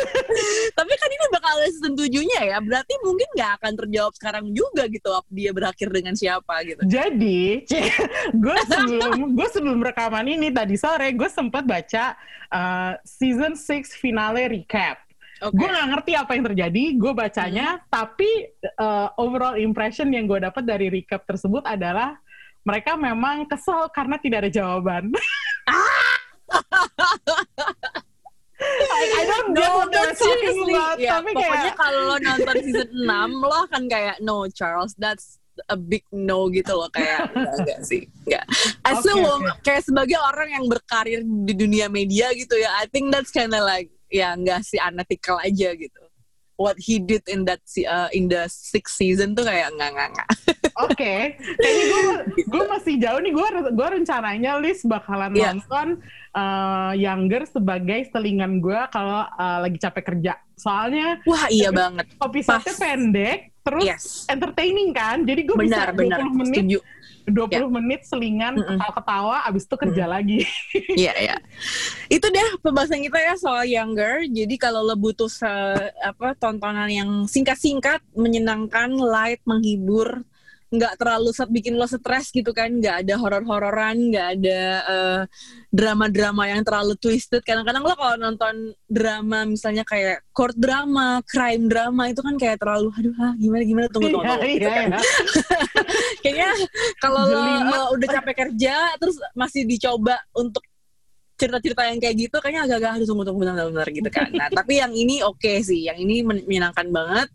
Tapi 0.78 0.92
kan 0.94 1.08
ini 1.10 1.26
bakal 1.34 1.50
ada 1.58 1.68
season 1.68 1.94
7-nya 1.98 2.40
ya. 2.54 2.58
Berarti 2.62 2.94
mungkin 3.02 3.28
nggak 3.34 3.52
akan 3.60 3.72
terjawab 3.74 4.12
sekarang 4.14 4.44
juga 4.54 4.86
gitu 4.86 5.10
dia 5.30 5.50
berakhir 5.50 5.88
dengan 5.90 6.14
siapa 6.14 6.54
gitu. 6.62 6.80
Jadi, 6.86 7.66
gue 8.44 8.58
sebelum 8.70 9.34
gue 9.34 9.48
sebelum 9.50 9.78
rekaman 9.82 10.26
ini 10.30 10.54
tadi 10.54 10.78
sore 10.78 11.10
gue 11.10 11.28
sempat 11.28 11.66
baca 11.66 12.14
uh, 12.54 12.92
season 13.02 13.58
6 13.58 13.90
finale 13.98 14.46
recap. 14.46 15.02
Oke. 15.40 15.56
Gue 15.56 15.68
nggak 15.72 15.88
ngerti 15.96 16.12
apa 16.20 16.30
yang 16.36 16.44
terjadi, 16.52 16.84
gue 17.00 17.12
bacanya, 17.16 17.80
tapi 17.88 18.52
uh, 18.76 19.08
overall 19.16 19.56
impression 19.56 20.12
yang 20.12 20.28
gue 20.28 20.36
dapat 20.36 20.68
dari 20.68 20.92
recap 20.92 21.24
tersebut 21.24 21.64
adalah 21.64 22.20
mereka 22.60 22.92
memang 22.92 23.48
kesel 23.48 23.88
karena 23.88 24.20
tidak 24.20 24.46
ada 24.46 24.50
jawaban. 24.52 25.08
I, 28.60 29.02
I 29.16 29.22
don't 29.24 29.56
what 29.56 29.88
they're 29.88 30.12
but 30.12 30.18
talking 30.18 30.52
seriously, 30.52 30.74
about, 30.76 31.00
ya, 31.00 31.10
tapi 31.16 31.30
pokoknya 31.32 31.72
kayak 31.72 31.78
kalau 31.80 32.00
lo 32.12 32.16
nonton 32.20 32.56
season 32.60 32.90
6 33.08 33.48
lo 33.50 33.56
akan 33.64 33.82
kayak 33.88 34.16
no 34.20 34.44
Charles 34.52 34.92
that's 35.00 35.40
a 35.68 35.76
big 35.76 36.04
no 36.12 36.48
gitu 36.52 36.72
loh 36.72 36.88
kayak 36.92 37.32
enggak, 37.32 37.54
enggak 37.60 37.80
sih 37.84 38.02
enggak. 38.28 38.44
As 38.84 39.04
a 39.04 39.12
Oke, 39.12 39.20
woman 39.20 39.52
kayak 39.64 39.82
sebagai 39.84 40.18
orang 40.20 40.48
yang 40.56 40.64
berkarir 40.68 41.20
di 41.24 41.52
dunia 41.56 41.86
media 41.92 42.32
gitu 42.32 42.56
ya 42.56 42.80
I 42.80 42.88
think 42.88 43.12
that's 43.12 43.32
kinda 43.32 43.60
like 43.60 43.92
ya 44.08 44.32
enggak 44.36 44.64
sih 44.64 44.80
unethical 44.80 45.36
aja 45.40 45.72
gitu 45.76 46.00
what 46.60 46.76
he 46.76 47.00
did 47.00 47.24
in 47.24 47.48
that 47.48 47.64
uh, 47.88 48.12
in 48.12 48.28
the 48.28 48.44
sixth 48.52 49.00
season 49.00 49.32
tuh 49.32 49.48
kayak 49.48 49.72
enggak 49.72 49.96
enggak 49.96 50.08
enggak 50.12 50.28
Oke, 50.88 51.36
kayaknya 51.60 51.84
gue 51.92 52.02
gue 52.48 52.64
masih 52.64 52.94
jauh 52.96 53.20
nih. 53.20 53.32
Gue 53.36 53.48
gue 53.68 53.88
rencananya 54.00 54.56
list 54.64 54.88
bakalan 54.88 55.36
Iya. 55.36 55.52
nonton 55.52 56.00
uh, 56.32 56.92
Younger 56.96 57.44
sebagai 57.44 58.08
selingan 58.08 58.64
gue 58.64 58.80
kalau 58.88 59.28
uh, 59.28 59.58
lagi 59.60 59.76
capek 59.76 60.04
kerja. 60.08 60.40
Soalnya 60.56 61.20
wah 61.28 61.52
iya 61.52 61.68
banget 61.68 62.08
episode 62.16 62.64
pendek, 62.80 63.52
terus 63.60 63.84
yes 63.84 64.04
entertaining 64.32 64.96
kan. 64.96 65.20
Jadi 65.28 65.40
gue 65.44 65.56
bisa 65.60 65.92
benar 65.92 65.96
20 65.96 66.00
benar 66.00 66.20
menit, 66.32 66.48
setuju 66.64 66.78
20 67.26 67.52
Ya. 67.52 67.66
menit 67.66 68.00
selingan 68.04 68.56
Mm-mm. 68.56 68.78
ketawa-ketawa, 68.78 69.36
abis 69.44 69.64
itu 69.66 69.76
kerja 69.76 70.04
lagi. 70.04 70.38
Iya, 71.00 71.12
iya. 71.16 71.36
Itu 72.08 72.26
deh 72.28 72.58
pembahasan 72.60 73.00
kita 73.00 73.18
ya 73.18 73.34
soal 73.36 73.64
Younger. 73.64 74.26
Jadi 74.26 74.54
kalau 74.56 74.82
lo 74.82 74.94
butuh 74.94 75.28
se- 75.28 75.92
apa 76.00 76.34
tontonan 76.34 76.88
yang 76.88 77.10
singkat-singkat, 77.24 78.02
menyenangkan, 78.12 78.90
light, 78.92 79.40
menghibur, 79.44 80.24
nggak 80.70 81.02
terlalu 81.02 81.34
set 81.34 81.50
bikin 81.50 81.74
lo 81.74 81.82
stres 81.90 82.30
gitu 82.30 82.54
kan, 82.54 82.70
nggak 82.70 83.02
ada 83.06 83.14
horor-hororan, 83.18 83.96
nggak 84.14 84.28
ada 84.38 84.60
eh, 84.86 85.22
drama-drama 85.74 86.46
yang 86.46 86.62
terlalu 86.62 86.94
twisted. 86.94 87.42
Kadang-kadang 87.42 87.82
lo 87.82 87.94
kalau 87.98 88.14
nonton 88.14 88.74
drama 88.86 89.42
misalnya 89.50 89.82
kayak 89.82 90.22
court 90.30 90.54
drama, 90.54 91.18
crime 91.26 91.66
drama 91.66 92.14
itu 92.14 92.22
kan 92.22 92.38
kayak 92.38 92.62
terlalu, 92.62 92.94
aduh, 92.94 93.14
ah, 93.18 93.34
gimana 93.34 93.62
gimana 93.66 93.86
tunggu 93.90 94.14
tunggu. 94.14 94.22
Iya, 94.22 94.34
tunggu, 94.38 94.54
gitu 94.54 94.62
iya, 94.62 94.78
kan. 94.78 94.88
iya. 94.88 95.00
Kayaknya 96.22 96.50
kalau 97.02 97.22
lo 97.26 97.40
uh, 97.42 97.86
udah 97.98 98.08
capek 98.20 98.34
kerja 98.46 98.74
terus 99.00 99.16
masih 99.34 99.66
dicoba 99.66 100.22
untuk 100.38 100.62
cerita-cerita 101.40 101.82
yang 101.88 101.96
kayak 101.96 102.16
gitu 102.20 102.36
kayaknya 102.36 102.68
agak-agak 102.68 102.90
harus 103.00 103.08
tunggu 103.08 103.24
tunggu 103.24 103.40
benar-benar 103.48 103.88
gitu 103.88 104.10
kan. 104.12 104.28
Nah, 104.28 104.52
tapi 104.60 104.76
yang 104.76 104.92
ini 104.92 105.24
oke 105.24 105.64
sih, 105.64 105.88
yang 105.88 105.96
ini 105.96 106.20
men- 106.20 106.44
menyenangkan 106.44 106.92
banget. 106.92 107.28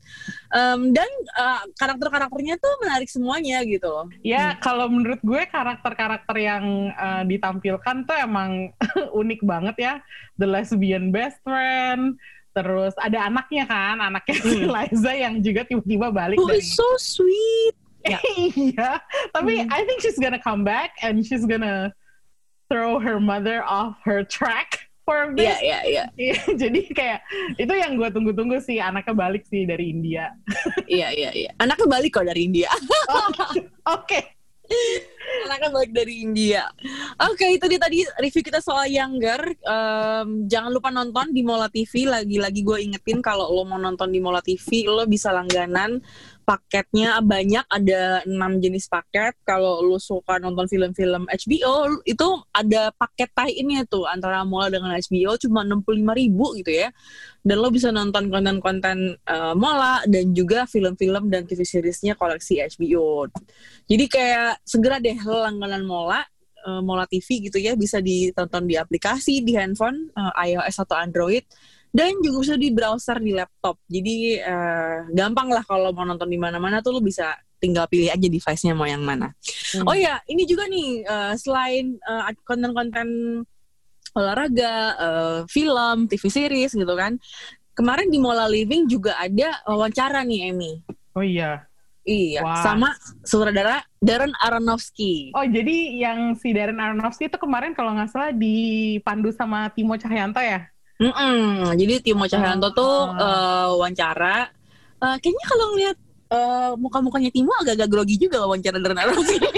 Em, 0.53 0.93
dan 0.93 1.09
eh, 1.33 1.61
karakter-karakternya 1.73 2.61
tuh 2.61 2.73
menarik 2.85 3.09
semuanya 3.09 3.65
gitu 3.65 3.89
loh. 3.89 4.05
Ya, 4.21 4.53
kalau 4.61 4.85
menurut 4.87 5.17
gue 5.25 5.41
karakter-karakter 5.49 6.35
yang 6.37 6.63
eh, 6.93 7.23
ditampilkan 7.25 8.05
tuh 8.05 8.17
emang 8.21 8.69
unik 9.25 9.41
banget 9.41 9.75
ya. 9.81 9.93
The 10.37 10.45
lesbian 10.45 11.09
best 11.09 11.41
friend, 11.41 12.21
terus 12.53 12.93
ada 13.01 13.25
anaknya 13.27 13.65
kan, 13.65 13.97
anaknya 13.97 14.35
si 14.37 14.63
Liza 14.77 15.11
yang 15.11 15.41
juga 15.41 15.65
tiba-tiba 15.65 16.13
balik 16.13 16.37
Oh, 16.37 16.45
dari 16.45 16.61
it's 16.61 16.77
so 16.77 16.85
sweet. 16.95 17.73
Ya. 18.05 18.21
iya, 18.53 19.01
tapi 19.33 19.65
I 19.65 19.81
think 19.89 19.97
she's 19.97 20.21
gonna 20.21 20.37
come 20.37 20.61
back 20.61 20.93
and 21.01 21.25
she's 21.25 21.41
gonna 21.41 21.89
throw 22.69 22.97
her 22.97 23.19
mother 23.19 23.61
off 23.63 23.97
her 24.03 24.25
track 24.25 24.89
for 25.05 25.29
a 25.29 25.29
bit. 25.31 25.45
Iya, 25.45 25.57
iya, 25.61 25.79
iya. 25.85 26.03
Iya, 26.25 26.37
jadi 26.57 26.81
kayak 26.91 27.19
itu 27.61 27.73
yang 27.77 27.93
gue 27.95 28.09
tunggu-tunggu 28.09 28.57
sih 28.59 28.81
anaknya 28.81 29.13
balik 29.13 29.45
sih 29.45 29.63
dari 29.63 29.93
India. 29.93 30.33
Iya, 30.89 31.13
iya, 31.13 31.29
iya. 31.31 31.51
Anaknya 31.61 31.87
balik 31.87 32.17
kok 32.17 32.25
dari 32.25 32.49
India. 32.49 32.69
Oke. 33.97 34.33
Anaknya 35.45 35.69
balik 35.69 35.91
dari 35.93 36.25
India. 36.25 36.65
Oke, 37.21 37.53
itu 37.53 37.65
dia 37.69 37.77
tadi 37.77 38.01
review 38.17 38.41
kita 38.41 38.57
soal 38.65 38.89
Younger. 38.89 39.53
Em, 39.61 40.49
jangan 40.49 40.73
lupa 40.73 40.89
nonton 40.89 41.29
di 41.29 41.45
Mola 41.45 41.69
TV. 41.69 42.09
Lagi-lagi 42.09 42.65
gue 42.65 42.77
ingetin 42.81 43.21
kalau 43.21 43.53
lo 43.53 43.61
mau 43.65 43.77
nonton 43.77 44.09
di 44.09 44.17
Mola 44.17 44.41
TV, 44.41 44.89
lo 44.89 45.05
bisa 45.05 45.29
langganan. 45.29 46.01
Paketnya 46.45 47.17
banyak, 47.25 47.65
ada 47.65 48.21
6 48.21 48.61
jenis 48.61 48.85
paket. 48.85 49.33
Kalau 49.41 49.81
lo 49.81 49.97
suka 49.97 50.37
nonton 50.37 50.69
film-film 50.69 51.25
HBO, 51.25 52.05
itu 52.05 52.27
ada 52.53 52.93
paket 52.93 53.33
tie-innya 53.33 53.81
tuh 53.89 54.05
antara 54.05 54.45
Mola 54.45 54.69
dengan 54.69 54.93
HBO 54.93 55.41
cuma 55.41 55.65
65 55.65 56.05
ribu 56.13 56.53
gitu 56.61 56.69
ya. 56.69 56.93
Dan 57.41 57.65
lo 57.65 57.73
bisa 57.73 57.89
nonton 57.89 58.29
konten-konten 58.29 59.17
eh, 59.17 59.53
Mola 59.57 60.05
dan 60.05 60.37
juga 60.37 60.69
film-film 60.69 61.33
dan 61.33 61.49
TV 61.49 61.65
seriesnya 61.65 62.13
koleksi 62.13 62.61
HBO. 62.61 63.25
Jadi 63.89 64.05
kayak 64.05 64.61
segera 64.61 65.01
deh 65.01 65.17
langganan 65.25 65.81
Mola, 65.81 66.21
eh, 66.61 66.81
Mola 66.85 67.09
TV 67.09 67.49
gitu 67.49 67.57
ya, 67.57 67.73
bisa 67.73 67.97
ditonton 68.05 68.69
di 68.69 68.77
aplikasi, 68.77 69.41
di 69.41 69.57
handphone, 69.57 70.13
eh, 70.13 70.53
iOS 70.53 70.85
atau 70.85 70.93
Android, 70.93 71.41
dan 71.95 72.11
juga 72.19 72.37
bisa 72.43 72.55
di 72.59 72.69
browser 72.75 73.17
di 73.23 73.31
laptop. 73.31 73.79
Jadi 73.87 74.35
eh, 74.35 74.97
gampang 75.15 75.47
lah 75.47 75.63
kalau 75.63 75.95
mau 75.95 76.03
nonton 76.03 76.27
di 76.27 76.35
mana-mana 76.35 76.83
tuh 76.83 76.99
lo 76.99 76.99
bisa 76.99 77.31
tinggal 77.55 77.87
pilih 77.87 78.11
aja 78.11 78.27
device-nya 78.27 78.75
mau 78.75 78.83
yang 78.83 78.99
mana. 78.99 79.31
Oh 79.87 79.95
ya, 79.95 80.19
ini 80.27 80.43
juga 80.43 80.67
nih 80.67 81.07
eh, 81.07 81.33
selain 81.39 81.95
eh, 81.95 82.35
konten-konten 82.43 83.07
olahraga, 84.11 84.75
eh, 84.99 85.39
film, 85.47 86.11
TV 86.11 86.23
series 86.27 86.75
gitu 86.75 86.93
kan. 86.99 87.15
Kemarin 87.71 88.11
di 88.11 88.19
Mola 88.19 88.47
Living 88.47 88.91
juga 88.91 89.15
ada 89.15 89.63
wawancara 89.63 90.27
nih 90.27 90.51
Emmy. 90.51 90.83
Oh 91.15 91.23
iya. 91.23 91.63
Iya, 92.05 92.45
Wah. 92.45 92.61
sama 92.61 92.93
sutradara 93.25 93.81
Darren 93.97 94.35
Aronofsky. 94.37 95.33
Oh 95.33 95.41
jadi 95.41 95.97
yang 95.97 96.37
si 96.37 96.53
Darren 96.53 96.77
Aronofsky 96.77 97.31
itu 97.31 97.39
kemarin 97.41 97.73
kalau 97.73 97.97
nggak 97.97 98.13
salah 98.13 98.29
dipandu 98.29 99.33
sama 99.33 99.73
Timo 99.73 99.97
Cahyanto 99.97 100.37
ya? 100.37 100.69
Mm-mm. 100.95 101.75
Jadi 101.75 101.93
Timo 102.01 102.23
Cahyanto 102.25 102.71
tuh 102.71 102.95
eh, 103.13 103.67
wawancara. 103.75 104.47
Eh, 104.95 105.15
kayaknya 105.19 105.45
kalau 105.45 105.65
ngeliat 105.75 105.97
eh, 106.31 106.71
muka-mukanya 106.79 107.29
Timo 107.29 107.51
agak-agak 107.59 107.89
grogi 107.91 108.15
juga 108.15 108.43
wawancara 108.47 108.79
Darren 108.79 108.99
Aronofsky. 108.99 109.39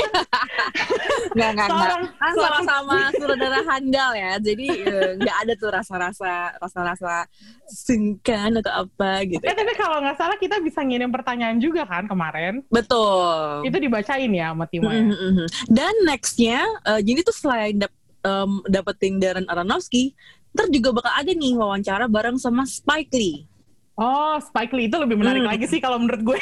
Nggak, 1.37 1.51
nggak, 1.53 1.67
nggak. 1.69 1.97
Kan 2.17 2.33
sama-sama 2.33 2.97
sutradara 3.13 3.61
handal 3.69 4.11
ya. 4.17 4.41
Jadi 4.41 4.67
eh, 4.73 5.11
nggak 5.21 5.37
ada 5.45 5.53
tuh 5.53 5.69
rasa-rasa 5.69 6.57
rasa-rasa 6.57 7.29
sungkan 7.69 8.57
atau 8.57 8.89
apa 8.89 9.21
gitu. 9.21 9.45
Eh 9.45 9.53
tapi 9.53 9.73
kalau 9.77 10.01
nggak 10.01 10.17
salah 10.17 10.33
kita 10.41 10.57
bisa 10.65 10.81
ngirim 10.81 11.13
pertanyaan 11.13 11.61
juga 11.61 11.85
kan 11.85 12.09
kemarin. 12.09 12.65
Betul. 12.73 13.69
Itu 13.69 13.77
dibacain 13.77 14.33
ya 14.33 14.49
sama 14.49 14.65
Timo 14.65 14.89
ya? 14.89 15.05
Mhm, 15.05 15.13
mhm. 15.13 15.45
Dan 15.69 15.93
nextnya, 16.09 16.65
eh, 16.89 17.01
jadi 17.05 17.19
tuh 17.21 17.35
selain 17.37 17.75
dap- 17.77 17.93
em, 18.25 18.51
dapetin 18.65 19.21
Darren 19.21 19.45
Aronofsky, 19.45 20.17
ntar 20.57 20.67
juga 20.67 20.89
bakal 20.91 21.13
ada 21.13 21.29
nih 21.29 21.53
wawancara 21.53 22.09
bareng 22.09 22.35
sama 22.35 22.65
Spike 22.65 23.13
Lee. 23.13 23.45
Oh, 23.93 24.37
Spike 24.37 24.73
Lee 24.73 24.85
itu 24.85 24.97
lebih 24.97 25.17
menarik 25.17 25.41
Hmm. 25.41 25.49
lagi 25.49 25.65
sih 25.65 25.77
kalau 25.77 25.97
menurut 25.97 26.21
gue. 26.23 26.39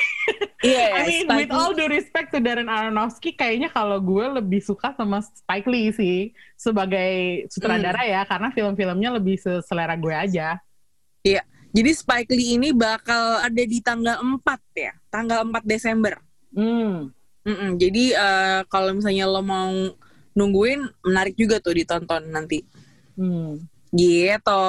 Iya, 0.60 0.86
I 0.95 0.99
mean, 1.04 1.23
Spike 1.23 1.39
with 1.39 1.51
all 1.51 1.71
due 1.71 1.88
respect 1.88 2.32
to 2.32 2.39
Darren 2.39 2.67
Aronofsky, 2.67 3.32
kayaknya 3.32 3.67
kalau 3.67 3.99
gue 3.99 4.28
lebih 4.39 4.60
suka 4.60 4.91
sama 4.91 5.19
Spike 5.19 5.63
Lee 5.65 5.91
sih 5.91 6.17
sebagai 6.56 7.43
sutradara 7.47 8.04
Hmm. 8.04 8.12
ya, 8.12 8.21
karena 8.23 8.51
film-filmnya 8.51 9.10
lebih 9.13 9.36
selera 9.62 9.95
gue 9.95 10.12
aja. 10.12 10.60
Iya. 11.21 11.43
Jadi 11.71 11.91
Spike 11.91 12.32
Lee 12.32 12.56
ini 12.56 12.71
bakal 12.71 13.39
ada 13.39 13.63
di 13.63 13.80
tanggal 13.80 14.19
4 14.19 14.60
ya, 14.71 14.91
tanggal 15.08 15.43
4 15.43 15.63
Desember. 15.63 16.19
Hmm. 16.51 17.12
Mm-mm. 17.43 17.78
Jadi 17.78 18.12
eh, 18.12 18.62
kalau 18.67 18.91
misalnya 18.91 19.28
lo 19.28 19.39
mau 19.39 19.71
nungguin, 20.34 20.82
menarik 21.04 21.36
juga 21.36 21.60
tuh 21.60 21.71
ditonton 21.71 22.25
nanti. 22.28 22.63
Hmm. 23.15 23.63
Gitu. 23.95 24.65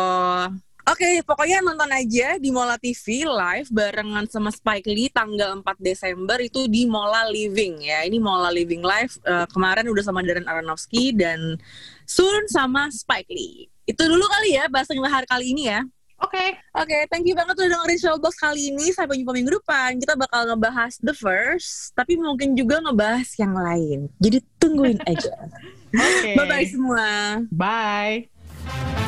Oke, 0.86 1.18
pokoknya 1.26 1.58
nonton 1.66 1.90
aja 1.90 2.38
di 2.38 2.54
Mola 2.54 2.78
TV 2.78 3.26
live 3.26 3.66
barengan 3.74 4.22
sama 4.30 4.54
Spike 4.54 4.86
Lee 4.86 5.10
tanggal 5.10 5.58
4 5.58 5.66
Desember 5.82 6.38
itu 6.38 6.70
di 6.70 6.86
Mola 6.86 7.26
Living 7.26 7.82
ya. 7.82 8.06
Ini 8.06 8.22
Mola 8.22 8.54
Living 8.54 8.86
live 8.86 9.18
eh, 9.26 9.50
kemarin 9.50 9.90
udah 9.90 10.04
sama 10.06 10.22
Darren 10.22 10.46
Aronofsky 10.46 11.10
dan 11.10 11.58
soon 12.06 12.46
sama 12.46 12.86
Spike 12.94 13.26
Lee. 13.26 13.66
Itu 13.82 14.06
dulu 14.06 14.30
kali 14.30 14.54
ya 14.54 14.70
bahas 14.70 14.86
hari 14.86 15.26
kali 15.26 15.46
ini 15.50 15.74
ya. 15.74 15.82
Oke. 16.22 16.54
Oke, 16.78 16.96
thank 17.10 17.26
you 17.26 17.34
banget 17.34 17.58
udah 17.58 17.70
dengerin 17.76 17.98
Showbox 18.00 18.34
kali 18.38 18.70
ini. 18.72 18.94
Sampai 18.94 19.20
jumpa 19.20 19.34
minggu 19.34 19.58
depan. 19.58 19.98
Kita 20.00 20.14
bakal 20.14 20.48
ngebahas 20.48 20.96
The 21.02 21.12
First, 21.12 21.98
tapi 21.98 22.14
mungkin 22.14 22.54
juga 22.54 22.80
ngebahas 22.80 23.28
yang 23.36 23.58
lain. 23.58 24.06
Jadi 24.22 24.38
tungguin 24.62 25.02
aja. 25.02 25.34
Oke. 26.14 26.32
Bye-bye 26.38 26.66
semua. 26.70 27.06
Bye. 27.50 29.05